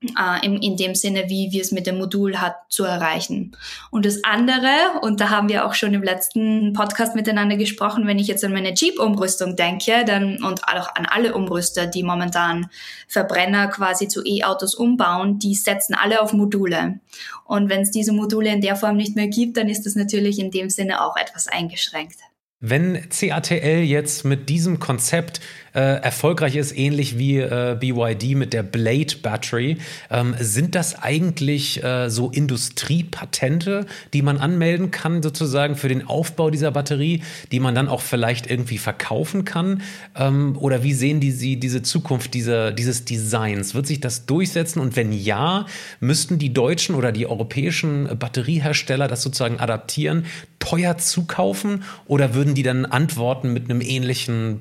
äh, 0.00 0.46
in, 0.46 0.62
in 0.62 0.76
dem 0.76 0.94
Sinne, 0.94 1.24
wie 1.28 1.50
wir 1.50 1.60
es 1.60 1.72
mit 1.72 1.86
dem 1.88 1.98
Modul 1.98 2.36
hat, 2.36 2.54
zu 2.68 2.84
erreichen. 2.84 3.56
Und 3.90 4.06
das 4.06 4.22
andere, 4.22 5.00
und 5.02 5.20
da 5.20 5.30
haben 5.30 5.48
wir 5.48 5.66
auch 5.66 5.74
schon 5.74 5.92
im 5.92 6.04
letzten 6.04 6.72
Podcast 6.72 7.16
miteinander 7.16 7.56
gesprochen, 7.56 8.06
wenn 8.06 8.18
ich 8.20 8.28
jetzt 8.28 8.44
an 8.44 8.52
meine 8.52 8.74
Jeep-Umrüstung 8.74 9.56
denke, 9.56 10.04
dann 10.06 10.42
und 10.44 10.62
auch 10.68 10.94
an 10.94 11.06
alle 11.06 11.34
Umrüster, 11.34 11.86
die 11.86 12.04
momentan 12.04 12.70
Verbrenner 13.08 13.66
quasi 13.68 14.06
zu 14.06 14.22
E-Autos 14.24 14.76
umbauen, 14.76 15.40
die 15.40 15.56
setzen 15.56 15.94
alle 15.94 16.22
auf 16.22 16.32
Module. 16.32 17.00
Und 17.44 17.68
wenn 17.68 17.80
es 17.80 17.90
diese 17.90 18.12
Module 18.12 18.52
in 18.52 18.60
der 18.60 18.76
Form 18.76 18.96
nicht 18.96 19.16
mehr 19.16 19.28
gibt, 19.28 19.56
dann 19.56 19.68
ist 19.68 19.84
das 19.84 19.96
natürlich 19.96 20.38
in 20.38 20.52
dem 20.52 20.70
Sinne 20.70 21.04
auch 21.04 21.16
etwas 21.16 21.48
eingeschränkt. 21.48 22.18
Wenn 22.60 23.08
CATL 23.08 23.82
jetzt 23.82 24.24
mit 24.24 24.48
diesem 24.48 24.80
Konzept 24.80 25.40
äh, 25.74 25.80
erfolgreich 25.80 26.56
ist, 26.56 26.76
ähnlich 26.76 27.18
wie 27.18 27.38
äh, 27.38 27.76
BYD 27.78 28.36
mit 28.36 28.52
der 28.52 28.62
Blade 28.62 29.16
Battery, 29.22 29.78
ähm, 30.10 30.34
sind 30.38 30.74
das 30.74 31.02
eigentlich 31.02 31.82
äh, 31.82 32.08
so 32.08 32.30
Industriepatente, 32.30 33.86
die 34.12 34.22
man 34.22 34.38
anmelden 34.38 34.90
kann, 34.90 35.22
sozusagen 35.22 35.76
für 35.76 35.88
den 35.88 36.06
Aufbau 36.06 36.50
dieser 36.50 36.70
Batterie, 36.70 37.22
die 37.52 37.60
man 37.60 37.74
dann 37.74 37.88
auch 37.88 38.00
vielleicht 38.00 38.50
irgendwie 38.50 38.78
verkaufen 38.78 39.44
kann? 39.44 39.82
Ähm, 40.16 40.56
oder 40.58 40.82
wie 40.82 40.94
sehen 40.94 41.20
die, 41.20 41.30
Sie 41.30 41.58
diese 41.58 41.82
Zukunft 41.82 42.34
dieser, 42.34 42.72
dieses 42.72 43.04
Designs? 43.04 43.74
Wird 43.74 43.86
sich 43.86 44.00
das 44.00 44.26
durchsetzen? 44.26 44.80
Und 44.80 44.96
wenn 44.96 45.12
ja, 45.12 45.66
müssten 46.00 46.38
die 46.38 46.52
deutschen 46.52 46.94
oder 46.94 47.12
die 47.12 47.26
europäischen 47.26 48.08
Batteriehersteller 48.18 49.08
das 49.08 49.22
sozusagen 49.22 49.60
adaptieren, 49.60 50.24
teuer 50.58 50.98
zukaufen? 50.98 51.84
Oder 52.06 52.34
würden 52.34 52.54
die 52.54 52.62
dann 52.62 52.86
antworten 52.86 53.52
mit 53.52 53.64
einem 53.64 53.80
ähnlichen 53.80 54.60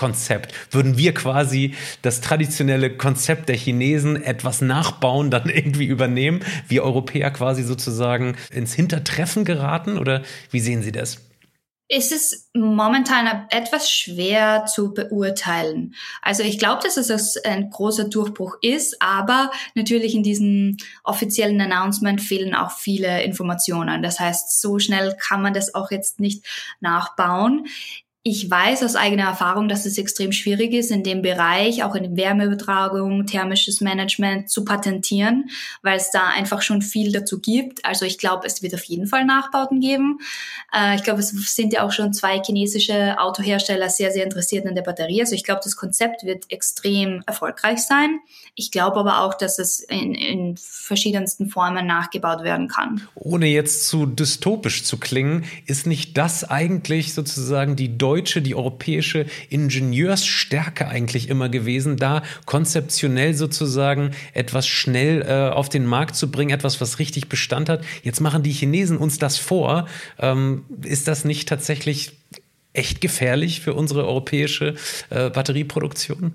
Konzept. 0.00 0.54
Würden 0.70 0.96
wir 0.96 1.12
quasi 1.12 1.74
das 2.00 2.22
traditionelle 2.22 2.96
Konzept 2.96 3.50
der 3.50 3.56
Chinesen 3.56 4.16
etwas 4.22 4.62
nachbauen, 4.62 5.30
dann 5.30 5.48
irgendwie 5.54 5.84
übernehmen, 5.84 6.40
wir 6.68 6.84
Europäer 6.84 7.30
quasi 7.30 7.62
sozusagen 7.62 8.34
ins 8.50 8.72
Hintertreffen 8.72 9.44
geraten? 9.44 9.98
Oder 9.98 10.22
wie 10.50 10.60
sehen 10.60 10.80
Sie 10.80 10.90
das? 10.90 11.18
Es 11.92 12.12
ist 12.12 12.48
momentan 12.54 13.46
etwas 13.50 13.90
schwer 13.90 14.64
zu 14.64 14.94
beurteilen. 14.94 15.94
Also 16.22 16.44
ich 16.44 16.58
glaube, 16.58 16.82
dass 16.82 16.96
es 16.96 17.36
ein 17.44 17.68
großer 17.68 18.04
Durchbruch 18.04 18.56
ist, 18.62 19.02
aber 19.02 19.50
natürlich 19.74 20.14
in 20.14 20.22
diesem 20.22 20.78
offiziellen 21.04 21.60
Announcement 21.60 22.22
fehlen 22.22 22.54
auch 22.54 22.70
viele 22.70 23.22
Informationen. 23.24 24.02
Das 24.02 24.18
heißt, 24.18 24.62
so 24.62 24.78
schnell 24.78 25.14
kann 25.20 25.42
man 25.42 25.52
das 25.52 25.74
auch 25.74 25.90
jetzt 25.90 26.20
nicht 26.20 26.46
nachbauen. 26.78 27.66
Ich 28.22 28.50
weiß 28.50 28.82
aus 28.82 28.96
eigener 28.96 29.22
Erfahrung, 29.22 29.66
dass 29.66 29.86
es 29.86 29.96
extrem 29.96 30.30
schwierig 30.32 30.74
ist, 30.74 30.90
in 30.90 31.02
dem 31.02 31.22
Bereich, 31.22 31.84
auch 31.84 31.94
in 31.94 32.18
Wärmeübertragung, 32.18 33.24
thermisches 33.24 33.80
Management 33.80 34.50
zu 34.50 34.62
patentieren, 34.62 35.48
weil 35.80 35.96
es 35.96 36.10
da 36.10 36.28
einfach 36.28 36.60
schon 36.60 36.82
viel 36.82 37.12
dazu 37.12 37.40
gibt. 37.40 37.82
Also 37.82 38.04
ich 38.04 38.18
glaube, 38.18 38.46
es 38.46 38.62
wird 38.62 38.74
auf 38.74 38.84
jeden 38.84 39.06
Fall 39.06 39.24
Nachbauten 39.24 39.80
geben. 39.80 40.18
Äh, 40.70 40.96
ich 40.96 41.02
glaube, 41.02 41.20
es 41.20 41.30
sind 41.30 41.72
ja 41.72 41.82
auch 41.82 41.92
schon 41.92 42.12
zwei 42.12 42.42
chinesische 42.44 43.18
Autohersteller 43.18 43.88
sehr, 43.88 44.10
sehr 44.10 44.24
interessiert 44.24 44.66
an 44.66 44.74
der 44.74 44.82
Batterie. 44.82 45.22
Also 45.22 45.34
ich 45.34 45.44
glaube, 45.44 45.62
das 45.64 45.76
Konzept 45.76 46.22
wird 46.22 46.44
extrem 46.52 47.22
erfolgreich 47.26 47.78
sein. 47.78 48.20
Ich 48.54 48.70
glaube 48.70 49.00
aber 49.00 49.22
auch, 49.22 49.32
dass 49.32 49.58
es 49.58 49.80
in, 49.80 50.14
in 50.14 50.58
verschiedensten 50.58 51.48
Formen 51.48 51.86
nachgebaut 51.86 52.44
werden 52.44 52.68
kann. 52.68 53.08
Ohne 53.14 53.46
jetzt 53.46 53.88
zu 53.88 54.04
dystopisch 54.04 54.84
zu 54.84 54.98
klingen, 54.98 55.46
ist 55.64 55.86
nicht 55.86 56.18
das 56.18 56.44
eigentlich 56.44 57.14
sozusagen 57.14 57.76
die 57.76 57.96
deutsche, 58.10 58.42
die 58.42 58.56
europäische 58.56 59.26
Ingenieursstärke 59.50 60.88
eigentlich 60.88 61.28
immer 61.28 61.48
gewesen, 61.48 61.96
da 61.96 62.24
konzeptionell 62.44 63.34
sozusagen 63.34 64.10
etwas 64.34 64.66
schnell 64.66 65.22
äh, 65.22 65.54
auf 65.54 65.68
den 65.68 65.86
Markt 65.86 66.16
zu 66.16 66.28
bringen, 66.28 66.50
etwas, 66.50 66.80
was 66.80 66.98
richtig 66.98 67.28
Bestand 67.28 67.68
hat. 67.68 67.84
Jetzt 68.02 68.20
machen 68.20 68.42
die 68.42 68.50
Chinesen 68.50 68.96
uns 68.96 69.20
das 69.20 69.38
vor. 69.38 69.86
Ähm, 70.18 70.64
ist 70.82 71.06
das 71.06 71.24
nicht 71.24 71.48
tatsächlich 71.48 72.12
echt 72.72 73.00
gefährlich 73.00 73.60
für 73.60 73.74
unsere 73.74 74.04
europäische 74.08 74.74
äh, 75.10 75.30
Batterieproduktion? 75.30 76.32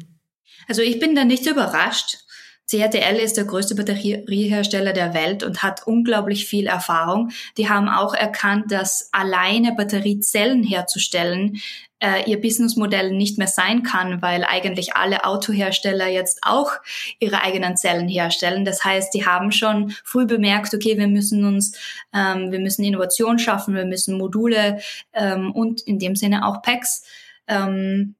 Also 0.70 0.82
ich 0.82 0.98
bin 1.00 1.14
da 1.14 1.26
nicht 1.26 1.46
überrascht. 1.46 2.20
CATL 2.70 3.18
ist 3.18 3.38
der 3.38 3.46
größte 3.46 3.76
Batteriehersteller 3.76 4.94
der 4.94 5.14
Welt 5.14 5.44
und 5.44 5.62
hat 5.62 5.86
unglaublich 5.86 6.46
viel 6.46 6.68
Erfahrung. 6.68 7.32
Die 7.58 7.70
haben 7.70 7.90
auch 7.90 8.14
erkannt, 8.14 8.72
dass 8.72 9.10
alleine 9.12 9.74
Batteriezellen 9.74 10.64
herzustellen 10.64 11.62
äh, 12.00 12.30
ihr 12.30 12.42
Businessmodell 12.42 13.12
nicht 13.12 13.38
mehr 13.38 13.48
sein 13.48 13.84
kann, 13.84 14.22
weil 14.22 14.44
eigentlich 14.44 14.96
alle 14.96 15.26
Autohersteller 15.26 16.08
jetzt 16.08 16.40
auch 16.42 16.72
ihre 17.20 17.42
eigenen 17.42 17.78
Zellen 17.78 18.08
herstellen. 18.08 18.66
Das 18.66 18.84
heißt, 18.84 19.14
die 19.14 19.26
haben 19.26 19.52
schon 19.52 19.92
früh 20.04 20.26
bemerkt, 20.26 20.74
okay, 20.74 20.98
wir 20.98 21.08
müssen 21.08 21.46
uns, 21.46 21.78
ähm, 22.14 22.52
wir 22.52 22.60
müssen 22.60 22.84
Innovation 22.84 23.40
schaffen, 23.40 23.76
wir 23.76 23.86
müssen 23.86 24.18
Module 24.18 24.80
ähm, 25.14 25.52
und 25.52 25.82
in 25.82 26.00
dem 26.00 26.16
Sinne 26.16 26.46
auch 26.46 26.62
Packs 26.62 27.04
ähm, 27.48 28.16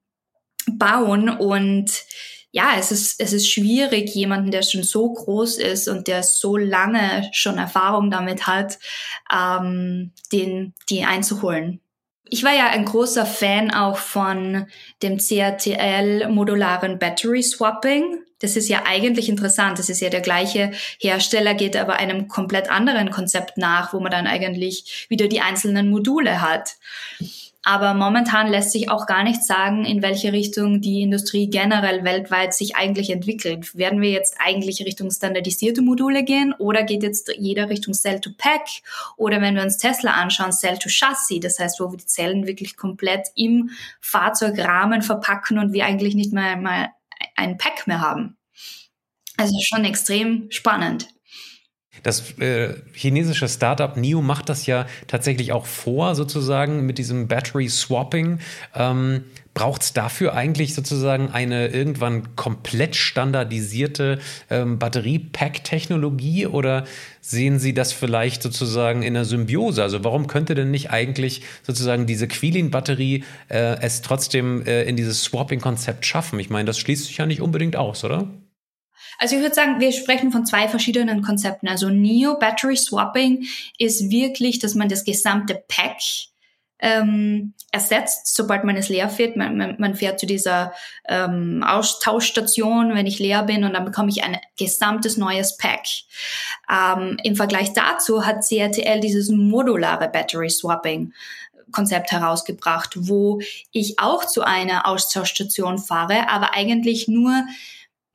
bauen 0.68 1.30
und 1.30 1.92
ja, 2.56 2.76
es 2.80 2.90
ist, 2.90 3.20
es 3.20 3.34
ist 3.34 3.52
schwierig, 3.52 4.16
jemanden, 4.16 4.50
der 4.50 4.62
schon 4.62 4.84
so 4.84 5.12
groß 5.12 5.58
ist 5.58 5.90
und 5.90 6.08
der 6.08 6.24
so 6.24 6.56
lange 6.56 7.30
schon 7.34 7.58
Erfahrung 7.58 8.10
damit 8.10 8.48
hat, 8.48 8.80
ähm, 9.30 10.14
den, 10.32 10.74
die 10.90 11.04
einzuholen. 11.04 11.82
Ich 12.30 12.46
war 12.46 12.54
ja 12.56 12.70
ein 12.70 12.86
großer 12.86 13.26
Fan 13.26 13.72
auch 13.72 13.98
von 13.98 14.68
dem 15.04 15.18
CATL 15.18 16.30
modularen 16.30 16.98
Battery 16.98 17.44
Swapping. 17.44 18.20
Das 18.40 18.56
ist 18.56 18.70
ja 18.70 18.84
eigentlich 18.86 19.28
interessant. 19.28 19.78
Das 19.78 19.90
ist 19.90 20.00
ja 20.00 20.10
der 20.10 20.22
gleiche 20.22 20.72
Hersteller, 21.00 21.56
geht 21.56 21.76
aber 21.76 21.98
einem 21.98 22.30
komplett 22.30 22.72
anderen 22.72 23.12
Konzept 23.12 23.58
nach, 23.58 23.92
wo 23.92 24.00
man 24.00 24.12
dann 24.12 24.28
eigentlich 24.28 25.08
wieder 25.10 25.28
die 25.28 25.42
einzelnen 25.42 25.90
Module 25.90 26.42
hat. 26.42 26.78
Aber 27.68 27.96
momentan 27.96 28.48
lässt 28.48 28.72
sich 28.72 28.92
auch 28.92 29.08
gar 29.08 29.24
nicht 29.24 29.44
sagen, 29.44 29.86
in 29.86 30.04
welche 30.04 30.32
Richtung 30.32 30.82
die 30.82 31.02
Industrie 31.02 31.50
generell 31.50 32.04
weltweit 32.04 32.54
sich 32.54 32.76
eigentlich 32.76 33.10
entwickelt. 33.10 33.76
Werden 33.76 34.02
wir 34.02 34.12
jetzt 34.12 34.36
eigentlich 34.38 34.86
Richtung 34.86 35.10
standardisierte 35.10 35.82
Module 35.82 36.24
gehen 36.24 36.54
oder 36.60 36.84
geht 36.84 37.02
jetzt 37.02 37.32
jeder 37.40 37.68
Richtung 37.70 37.96
Cell-to-Pack? 37.96 38.68
Oder 39.18 39.42
wenn 39.42 39.56
wir 39.56 39.64
uns 39.64 39.78
Tesla 39.78 40.12
anschauen, 40.12 40.52
Cell-to-Chassis, 40.52 41.40
das 41.40 41.58
heißt, 41.58 41.80
wo 41.80 41.92
wir 41.92 41.98
die 41.98 42.06
Zellen 42.06 42.46
wirklich 42.46 42.78
komplett 42.78 43.30
im 43.34 43.72
Fahrzeugrahmen 44.00 45.02
verpacken 45.02 45.58
und 45.58 45.74
wir 45.74 45.86
eigentlich 45.86 46.14
nicht 46.14 46.34
mehr 46.34 46.58
mal 46.58 46.90
ein 47.36 47.58
Pack 47.58 47.88
mehr 47.88 48.00
haben. 48.00 48.38
Also 49.38 49.56
schon 49.60 49.86
extrem 49.86 50.52
spannend. 50.52 51.15
Das 52.04 52.38
äh, 52.40 52.76
chinesische 52.94 53.48
Startup 53.48 53.96
NIO 53.98 54.22
macht 54.22 54.50
das 54.50 54.66
ja 54.66 54.86
tatsächlich 55.08 55.52
auch 55.52 55.66
vor, 55.66 56.16
sozusagen 56.16 56.86
mit 56.86 56.98
diesem 56.98 57.28
Battery 57.28 57.70
Swapping. 57.70 58.40
Ähm, 58.76 59.24
Braucht 59.56 59.84
es 59.84 59.94
dafür 59.94 60.34
eigentlich 60.34 60.76
sozusagen 60.76 61.30
eine 61.30 61.68
irgendwann 61.68 62.36
komplett 62.36 62.98
standardisierte 62.98 64.20
ähm, 64.50 64.80
Batterie-Pack-Technologie 64.80 66.46
oder 66.48 66.84
sehen 67.22 67.58
Sie 67.58 67.74
das 67.74 67.94
vielleicht 67.94 68.44
sozusagen 68.44 69.02
in 69.02 69.14
der 69.14 69.24
Symbiose? 69.24 69.82
Also 69.82 70.04
warum 70.04 70.28
könnte 70.28 70.56
denn 70.56 70.72
nicht 70.72 70.92
eigentlich 70.92 71.44
sozusagen 71.64 72.06
diese 72.06 72.28
Quilin-Batterie 72.28 73.24
äh, 73.48 73.78
es 73.80 74.02
trotzdem 74.02 74.66
äh, 74.66 74.84
in 74.84 74.98
dieses 74.98 75.24
Swapping-Konzept 75.24 76.06
schaffen? 76.06 76.38
Ich 76.40 76.50
meine, 76.50 76.66
das 76.66 76.78
schließt 76.78 77.06
sich 77.06 77.16
ja 77.16 77.26
nicht 77.26 77.40
unbedingt 77.40 77.78
aus, 77.78 78.04
oder? 78.04 78.28
Also 79.20 79.36
ich 79.36 79.42
würde 79.42 79.56
sagen, 79.56 79.80
wir 79.80 79.92
sprechen 79.92 80.32
von 80.32 80.46
zwei 80.46 80.68
verschiedenen 80.68 81.22
Konzepten. 81.22 81.68
Also 81.68 81.90
Neo 81.90 82.38
Battery 82.38 82.78
Swapping 82.78 83.46
ist 83.78 84.10
wirklich, 84.10 84.60
dass 84.60 84.76
man 84.76 84.90
das 84.90 85.04
gesamte 85.04 85.64
Pack 85.68 85.98
ähm, 86.80 87.54
ersetzt, 87.72 88.36
sobald 88.36 88.64
man 88.64 88.76
es 88.76 88.90
leer 88.90 89.10
fährt. 89.10 89.38
Man, 89.38 89.58
man, 89.58 89.76
man 89.80 89.96
fährt 89.96 90.20
zu 90.20 90.26
dieser 90.26 90.74
ähm, 91.08 91.64
Austauschstation, 91.66 92.94
wenn 92.94 93.08
ich 93.08 93.20
leer 93.20 93.44
bin, 93.44 93.64
und 93.64 93.74
dann 93.74 93.86
bekomme 93.86 94.10
ich 94.10 94.24
ein 94.24 94.38
gesamtes 94.58 95.18
neues 95.18 95.58
Pack. 95.58 95.86
Ähm, 96.70 97.18
Im 97.24 97.36
Vergleich 97.36 97.74
dazu 97.74 98.26
hat 98.26 98.46
CRTL 98.46 99.00
dieses 99.00 99.30
modulare 99.30 100.10
Battery 100.10 100.50
Swapping 100.50 101.14
Konzept 101.72 102.12
herausgebracht, 102.12 102.92
wo 102.96 103.42
ich 103.72 104.00
auch 104.00 104.26
zu 104.26 104.44
einer 104.44 104.88
Austauschstation 104.88 105.78
fahre, 105.78 106.30
aber 106.30 106.54
eigentlich 106.54 107.08
nur 107.08 107.44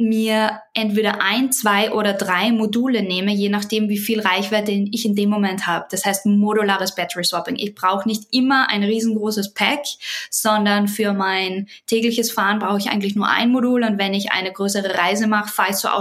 mir 0.00 0.62
entweder 0.72 1.20
ein, 1.20 1.52
zwei 1.52 1.92
oder 1.92 2.14
drei 2.14 2.50
Module 2.52 3.02
nehme, 3.02 3.32
je 3.32 3.50
nachdem, 3.50 3.88
wie 3.88 3.98
viel 3.98 4.20
Reichweite 4.20 4.72
ich 4.72 5.04
in 5.04 5.14
dem 5.14 5.28
Moment 5.28 5.66
habe. 5.66 5.86
Das 5.90 6.06
heißt 6.06 6.26
modulares 6.26 6.94
Battery 6.94 7.24
Swapping. 7.24 7.56
Ich 7.56 7.74
brauche 7.74 8.08
nicht 8.08 8.24
immer 8.32 8.70
ein 8.70 8.82
riesengroßes 8.82 9.52
Pack, 9.52 9.82
sondern 10.30 10.88
für 10.88 11.12
mein 11.12 11.68
tägliches 11.86 12.32
Fahren 12.32 12.58
brauche 12.58 12.78
ich 12.78 12.90
eigentlich 12.90 13.14
nur 13.14 13.28
ein 13.28 13.50
Modul 13.50 13.84
und 13.84 13.98
wenn 13.98 14.14
ich 14.14 14.32
eine 14.32 14.52
größere 14.52 14.96
Reise 14.96 15.26
mache, 15.26 15.52
fahre 15.52 15.70
ich 15.70 15.76
zur 15.76 15.92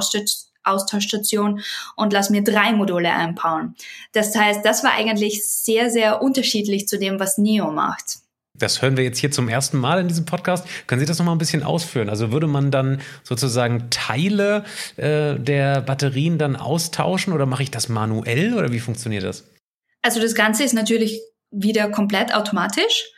Austauschstation 0.63 1.62
und 1.95 2.13
lass 2.13 2.29
mir 2.29 2.43
drei 2.43 2.71
Module 2.71 3.12
einbauen. 3.12 3.75
Das 4.13 4.35
heißt, 4.35 4.63
das 4.63 4.83
war 4.83 4.93
eigentlich 4.93 5.45
sehr, 5.45 5.89
sehr 5.89 6.21
unterschiedlich 6.21 6.88
zu 6.88 6.97
dem, 6.97 7.19
was 7.19 7.38
NIO 7.38 7.71
macht. 7.71 8.19
Das 8.60 8.82
hören 8.82 8.98
wir 8.98 9.04
jetzt 9.04 9.17
hier 9.17 9.32
zum 9.32 9.50
ersten 9.50 9.78
Mal 9.78 10.02
in 10.02 10.08
diesem 10.08 10.26
Podcast. 10.26 10.67
Können 10.88 11.00
Sie 11.00 11.06
das 11.06 11.17
noch 11.19 11.26
mal 11.26 11.32
ein 11.32 11.38
bisschen 11.38 11.63
ausführen? 11.63 12.10
Also 12.10 12.32
würde 12.32 12.48
man 12.48 12.72
dann 12.72 13.02
sozusagen 13.24 13.89
Teile 13.89 14.65
äh, 14.98 15.39
der 15.39 15.82
Batterien 15.82 16.38
dann 16.38 16.56
austauschen 16.56 17.34
oder 17.34 17.45
mache 17.45 17.63
ich 17.63 17.72
das 17.72 17.89
manuell 17.89 18.54
oder 18.54 18.72
wie 18.72 18.80
funktioniert 18.80 19.24
das? 19.24 19.45
Also 20.02 20.22
das 20.22 20.36
Ganze 20.36 20.63
ist 20.63 20.74
natürlich 20.74 21.22
wieder 21.52 21.89
komplett 21.89 22.34
automatisch 22.34 23.12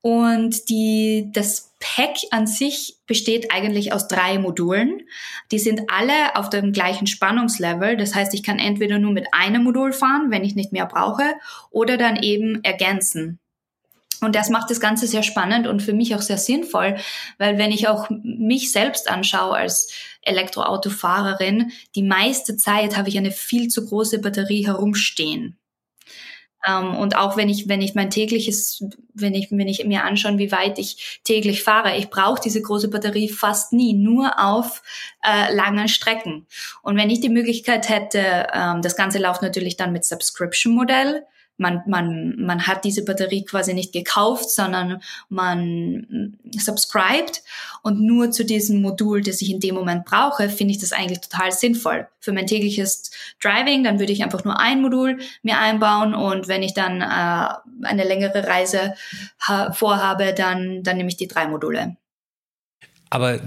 und 0.00 0.68
die, 0.68 1.30
das 1.32 1.74
Pack 1.80 2.16
an 2.30 2.46
sich 2.46 2.96
besteht 3.06 3.52
eigentlich 3.52 3.92
aus 3.92 4.08
drei 4.08 4.38
Modulen. 4.38 5.02
Die 5.50 5.58
sind 5.58 5.82
alle 5.88 6.36
auf 6.36 6.50
dem 6.50 6.72
gleichen 6.72 7.06
Spannungslevel. 7.06 7.96
Das 7.96 8.14
heißt, 8.14 8.34
ich 8.34 8.42
kann 8.42 8.58
entweder 8.58 8.98
nur 8.98 9.12
mit 9.12 9.26
einem 9.32 9.64
Modul 9.64 9.92
fahren, 9.92 10.30
wenn 10.30 10.44
ich 10.44 10.54
nicht 10.54 10.72
mehr 10.72 10.86
brauche, 10.86 11.34
oder 11.70 11.96
dann 11.96 12.16
eben 12.16 12.62
ergänzen. 12.62 13.38
Und 14.20 14.34
das 14.34 14.50
macht 14.50 14.70
das 14.70 14.80
Ganze 14.80 15.06
sehr 15.06 15.22
spannend 15.22 15.66
und 15.66 15.82
für 15.82 15.92
mich 15.92 16.14
auch 16.14 16.22
sehr 16.22 16.38
sinnvoll, 16.38 16.96
weil 17.38 17.58
wenn 17.58 17.70
ich 17.70 17.88
auch 17.88 18.08
mich 18.10 18.72
selbst 18.72 19.08
anschaue 19.08 19.56
als 19.56 19.92
Elektroautofahrerin, 20.22 21.72
die 21.94 22.02
meiste 22.02 22.56
Zeit 22.56 22.96
habe 22.96 23.08
ich 23.08 23.18
eine 23.18 23.30
viel 23.30 23.68
zu 23.68 23.86
große 23.86 24.20
Batterie 24.20 24.66
herumstehen. 24.66 25.58
Um, 26.66 26.74
ähm, 26.74 26.96
und 26.96 27.16
auch 27.16 27.36
wenn 27.36 27.48
ich, 27.48 27.68
wenn 27.68 27.80
ich 27.80 27.94
mein 27.94 28.10
tägliches, 28.10 28.84
wenn 29.14 29.34
ich, 29.34 29.48
wenn 29.52 29.68
ich 29.68 29.84
mir 29.84 30.02
anschaue, 30.02 30.38
wie 30.38 30.50
weit 30.50 30.80
ich 30.80 31.20
täglich 31.22 31.62
fahre, 31.62 31.96
ich 31.96 32.10
brauche 32.10 32.40
diese 32.40 32.60
große 32.60 32.88
Batterie 32.88 33.28
fast 33.28 33.72
nie, 33.72 33.94
nur 33.94 34.40
auf 34.40 34.82
äh, 35.22 35.54
langen 35.54 35.86
Strecken. 35.86 36.46
Und 36.82 36.96
wenn 36.96 37.10
ich 37.10 37.20
die 37.20 37.28
Möglichkeit 37.28 37.88
hätte, 37.88 38.48
ähm, 38.52 38.82
das 38.82 38.96
Ganze 38.96 39.18
läuft 39.18 39.40
natürlich 39.40 39.76
dann 39.76 39.92
mit 39.92 40.04
Subscription-Modell, 40.04 41.24
man, 41.58 41.82
man, 41.86 42.34
man 42.38 42.66
hat 42.66 42.84
diese 42.84 43.04
Batterie 43.04 43.44
quasi 43.44 43.74
nicht 43.74 43.92
gekauft, 43.92 44.50
sondern 44.50 45.02
man 45.28 46.38
subscribed 46.52 47.42
und 47.82 48.00
nur 48.00 48.30
zu 48.30 48.44
diesem 48.44 48.80
Modul, 48.80 49.22
das 49.22 49.42
ich 49.42 49.50
in 49.50 49.60
dem 49.60 49.74
Moment 49.74 50.04
brauche, 50.04 50.48
finde 50.48 50.72
ich 50.72 50.78
das 50.78 50.92
eigentlich 50.92 51.20
total 51.20 51.52
sinnvoll. 51.52 52.08
Für 52.20 52.32
mein 52.32 52.46
tägliches 52.46 53.10
Driving, 53.42 53.84
dann 53.84 53.98
würde 53.98 54.12
ich 54.12 54.22
einfach 54.22 54.44
nur 54.44 54.58
ein 54.58 54.80
Modul 54.80 55.18
mir 55.42 55.58
einbauen 55.58 56.14
und 56.14 56.48
wenn 56.48 56.62
ich 56.62 56.74
dann 56.74 57.00
äh, 57.00 57.86
eine 57.86 58.04
längere 58.04 58.46
Reise 58.46 58.94
vorhabe, 59.72 60.34
dann, 60.34 60.82
dann 60.82 60.96
nehme 60.96 61.08
ich 61.08 61.16
die 61.16 61.28
drei 61.28 61.46
Module. 61.48 61.96
Aber 63.10 63.40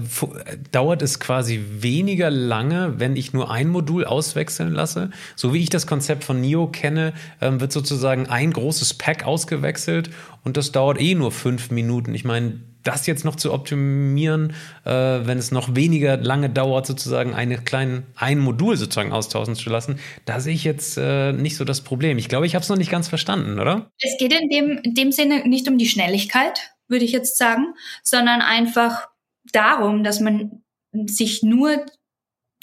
dauert 0.72 1.02
es 1.02 1.20
quasi 1.20 1.64
weniger 1.78 2.30
lange, 2.30 2.98
wenn 2.98 3.16
ich 3.16 3.32
nur 3.32 3.50
ein 3.50 3.68
Modul 3.68 4.04
auswechseln 4.04 4.72
lasse? 4.72 5.10
So 5.36 5.54
wie 5.54 5.62
ich 5.62 5.70
das 5.70 5.86
Konzept 5.86 6.24
von 6.24 6.40
NIO 6.40 6.68
kenne, 6.68 7.12
ähm, 7.40 7.60
wird 7.60 7.72
sozusagen 7.72 8.26
ein 8.26 8.52
großes 8.52 8.94
Pack 8.94 9.24
ausgewechselt 9.24 10.10
und 10.44 10.56
das 10.56 10.72
dauert 10.72 11.00
eh 11.00 11.14
nur 11.14 11.32
fünf 11.32 11.70
Minuten. 11.70 12.14
Ich 12.14 12.24
meine, 12.24 12.60
das 12.82 13.06
jetzt 13.06 13.24
noch 13.24 13.36
zu 13.36 13.52
optimieren, 13.52 14.54
äh, 14.84 14.90
wenn 14.90 15.38
es 15.38 15.50
noch 15.50 15.74
weniger 15.74 16.16
lange 16.16 16.50
dauert, 16.50 16.86
sozusagen 16.86 17.34
eine 17.34 17.58
kleinen, 17.58 18.06
ein 18.16 18.38
Modul 18.38 18.76
sozusagen 18.76 19.12
austauschen 19.12 19.54
zu 19.54 19.70
lassen, 19.70 19.98
da 20.24 20.40
sehe 20.40 20.54
ich 20.54 20.64
jetzt 20.64 20.98
äh, 20.98 21.32
nicht 21.32 21.56
so 21.56 21.64
das 21.64 21.82
Problem. 21.82 22.18
Ich 22.18 22.28
glaube, 22.28 22.46
ich 22.46 22.54
habe 22.54 22.62
es 22.62 22.68
noch 22.68 22.76
nicht 22.76 22.90
ganz 22.90 23.08
verstanden, 23.08 23.60
oder? 23.60 23.90
Es 24.00 24.16
geht 24.18 24.32
in 24.32 24.48
dem, 24.48 24.80
in 24.82 24.94
dem 24.94 25.12
Sinne 25.12 25.46
nicht 25.48 25.68
um 25.68 25.78
die 25.78 25.86
Schnelligkeit, 25.86 26.72
würde 26.88 27.04
ich 27.04 27.12
jetzt 27.12 27.38
sagen, 27.38 27.74
sondern 28.02 28.40
einfach 28.40 29.08
darum, 29.52 30.04
dass 30.04 30.20
man 30.20 30.62
sich 31.06 31.42
nur, 31.42 31.84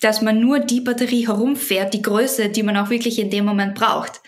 dass 0.01 0.21
man 0.21 0.39
nur 0.39 0.59
die 0.59 0.81
Batterie 0.81 1.27
herumfährt, 1.27 1.93
die 1.93 2.01
Größe, 2.01 2.49
die 2.49 2.63
man 2.63 2.77
auch 2.77 2.89
wirklich 2.89 3.19
in 3.19 3.29
dem 3.29 3.45
Moment 3.45 3.75
braucht. 3.75 4.21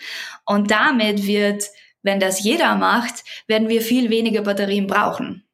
Und 0.44 0.70
damit 0.70 1.26
wird, 1.26 1.64
wenn 2.02 2.20
das 2.20 2.42
jeder 2.42 2.74
macht, 2.74 3.24
werden 3.46 3.68
wir 3.68 3.82
viel 3.82 4.10
weniger 4.10 4.42
Batterien 4.42 4.86
brauchen. 4.86 5.44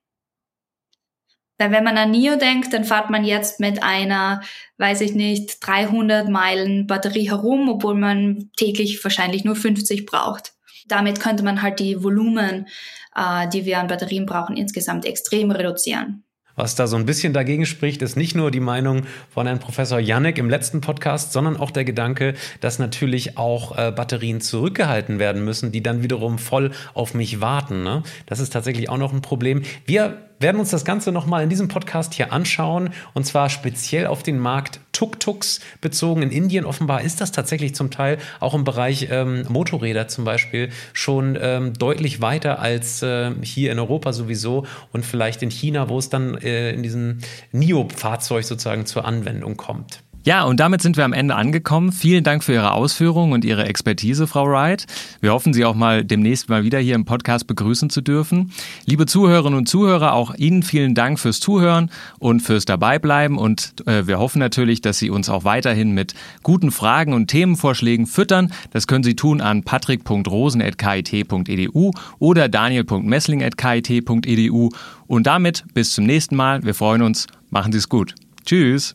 Denn 1.60 1.72
wenn 1.72 1.84
man 1.84 1.98
an 1.98 2.12
NIO 2.12 2.36
denkt, 2.36 2.72
dann 2.72 2.84
fährt 2.84 3.10
man 3.10 3.24
jetzt 3.24 3.58
mit 3.58 3.82
einer, 3.82 4.42
weiß 4.78 5.00
ich 5.00 5.14
nicht, 5.14 5.58
300 5.66 6.28
Meilen 6.28 6.86
Batterie 6.86 7.28
herum, 7.28 7.68
obwohl 7.68 7.96
man 7.96 8.50
täglich 8.56 9.02
wahrscheinlich 9.02 9.44
nur 9.44 9.56
50 9.56 10.06
braucht. 10.06 10.52
Damit 10.86 11.20
könnte 11.20 11.42
man 11.42 11.60
halt 11.60 11.80
die 11.80 12.02
Volumen, 12.02 12.68
äh, 13.14 13.48
die 13.48 13.64
wir 13.64 13.80
an 13.80 13.88
Batterien 13.88 14.24
brauchen, 14.24 14.56
insgesamt 14.56 15.04
extrem 15.04 15.50
reduzieren. 15.50 16.24
Was 16.58 16.74
da 16.74 16.88
so 16.88 16.96
ein 16.96 17.06
bisschen 17.06 17.32
dagegen 17.32 17.66
spricht, 17.66 18.02
ist 18.02 18.16
nicht 18.16 18.34
nur 18.34 18.50
die 18.50 18.58
Meinung 18.58 19.04
von 19.30 19.46
Herrn 19.46 19.60
Professor 19.60 20.00
Janek 20.00 20.38
im 20.38 20.50
letzten 20.50 20.80
Podcast, 20.80 21.32
sondern 21.32 21.56
auch 21.56 21.70
der 21.70 21.84
Gedanke, 21.84 22.34
dass 22.60 22.80
natürlich 22.80 23.38
auch 23.38 23.78
äh, 23.78 23.92
Batterien 23.92 24.40
zurückgehalten 24.40 25.20
werden 25.20 25.44
müssen, 25.44 25.70
die 25.70 25.84
dann 25.84 26.02
wiederum 26.02 26.36
voll 26.36 26.72
auf 26.94 27.14
mich 27.14 27.40
warten. 27.40 27.84
Ne? 27.84 28.02
Das 28.26 28.40
ist 28.40 28.52
tatsächlich 28.52 28.88
auch 28.88 28.98
noch 28.98 29.12
ein 29.12 29.22
Problem. 29.22 29.62
Wir 29.86 30.18
werden 30.40 30.58
uns 30.58 30.70
das 30.70 30.84
Ganze 30.84 31.12
nochmal 31.12 31.44
in 31.44 31.48
diesem 31.48 31.68
Podcast 31.68 32.12
hier 32.14 32.32
anschauen 32.32 32.90
und 33.14 33.24
zwar 33.24 33.50
speziell 33.50 34.08
auf 34.08 34.24
den 34.24 34.40
Markt 34.40 34.80
Tuk-Tuks 34.98 35.60
bezogen. 35.80 36.22
In 36.22 36.32
Indien 36.32 36.64
offenbar 36.64 37.02
ist 37.02 37.20
das 37.20 37.30
tatsächlich 37.30 37.74
zum 37.74 37.92
Teil 37.92 38.18
auch 38.40 38.54
im 38.54 38.64
Bereich 38.64 39.08
ähm, 39.10 39.44
Motorräder 39.48 40.08
zum 40.08 40.24
Beispiel 40.24 40.70
schon 40.92 41.38
ähm, 41.40 41.72
deutlich 41.74 42.20
weiter 42.20 42.58
als 42.58 43.02
äh, 43.02 43.30
hier 43.42 43.70
in 43.70 43.78
Europa 43.78 44.12
sowieso 44.12 44.66
und 44.92 45.06
vielleicht 45.06 45.42
in 45.42 45.50
China, 45.50 45.88
wo 45.88 45.98
es 45.98 46.08
dann 46.08 46.36
äh, 46.38 46.72
in 46.72 46.82
diesem 46.82 47.18
NIO-Fahrzeug 47.52 48.44
sozusagen 48.44 48.86
zur 48.86 49.04
Anwendung 49.04 49.56
kommt. 49.56 50.02
Ja, 50.28 50.44
und 50.44 50.60
damit 50.60 50.82
sind 50.82 50.98
wir 50.98 51.06
am 51.06 51.14
Ende 51.14 51.36
angekommen. 51.36 51.90
Vielen 51.90 52.22
Dank 52.22 52.44
für 52.44 52.52
Ihre 52.52 52.72
Ausführungen 52.72 53.32
und 53.32 53.46
Ihre 53.46 53.64
Expertise, 53.64 54.26
Frau 54.26 54.46
Wright. 54.46 54.84
Wir 55.22 55.32
hoffen, 55.32 55.54
Sie 55.54 55.64
auch 55.64 55.74
mal 55.74 56.04
demnächst 56.04 56.50
mal 56.50 56.64
wieder 56.64 56.78
hier 56.78 56.96
im 56.96 57.06
Podcast 57.06 57.46
begrüßen 57.46 57.88
zu 57.88 58.02
dürfen. 58.02 58.52
Liebe 58.84 59.06
Zuhörerinnen 59.06 59.58
und 59.58 59.70
Zuhörer, 59.70 60.12
auch 60.12 60.34
Ihnen 60.34 60.62
vielen 60.62 60.94
Dank 60.94 61.18
fürs 61.18 61.40
Zuhören 61.40 61.90
und 62.18 62.40
fürs 62.40 62.66
Dabeibleiben. 62.66 63.38
Und 63.38 63.72
äh, 63.86 64.06
wir 64.06 64.18
hoffen 64.18 64.38
natürlich, 64.38 64.82
dass 64.82 64.98
Sie 64.98 65.08
uns 65.08 65.30
auch 65.30 65.44
weiterhin 65.44 65.92
mit 65.92 66.12
guten 66.42 66.72
Fragen 66.72 67.14
und 67.14 67.28
Themenvorschlägen 67.28 68.06
füttern. 68.06 68.52
Das 68.70 68.86
können 68.86 69.04
Sie 69.04 69.16
tun 69.16 69.40
an 69.40 69.62
patrick.rosen.kit.edu 69.62 71.92
oder 72.18 72.50
daniel.messling.kit.edu. 72.50 74.68
Und 75.06 75.26
damit 75.26 75.64
bis 75.72 75.94
zum 75.94 76.04
nächsten 76.04 76.36
Mal. 76.36 76.64
Wir 76.64 76.74
freuen 76.74 77.00
uns. 77.00 77.28
Machen 77.48 77.72
Sie 77.72 77.78
es 77.78 77.88
gut. 77.88 78.14
Tschüss. 78.44 78.94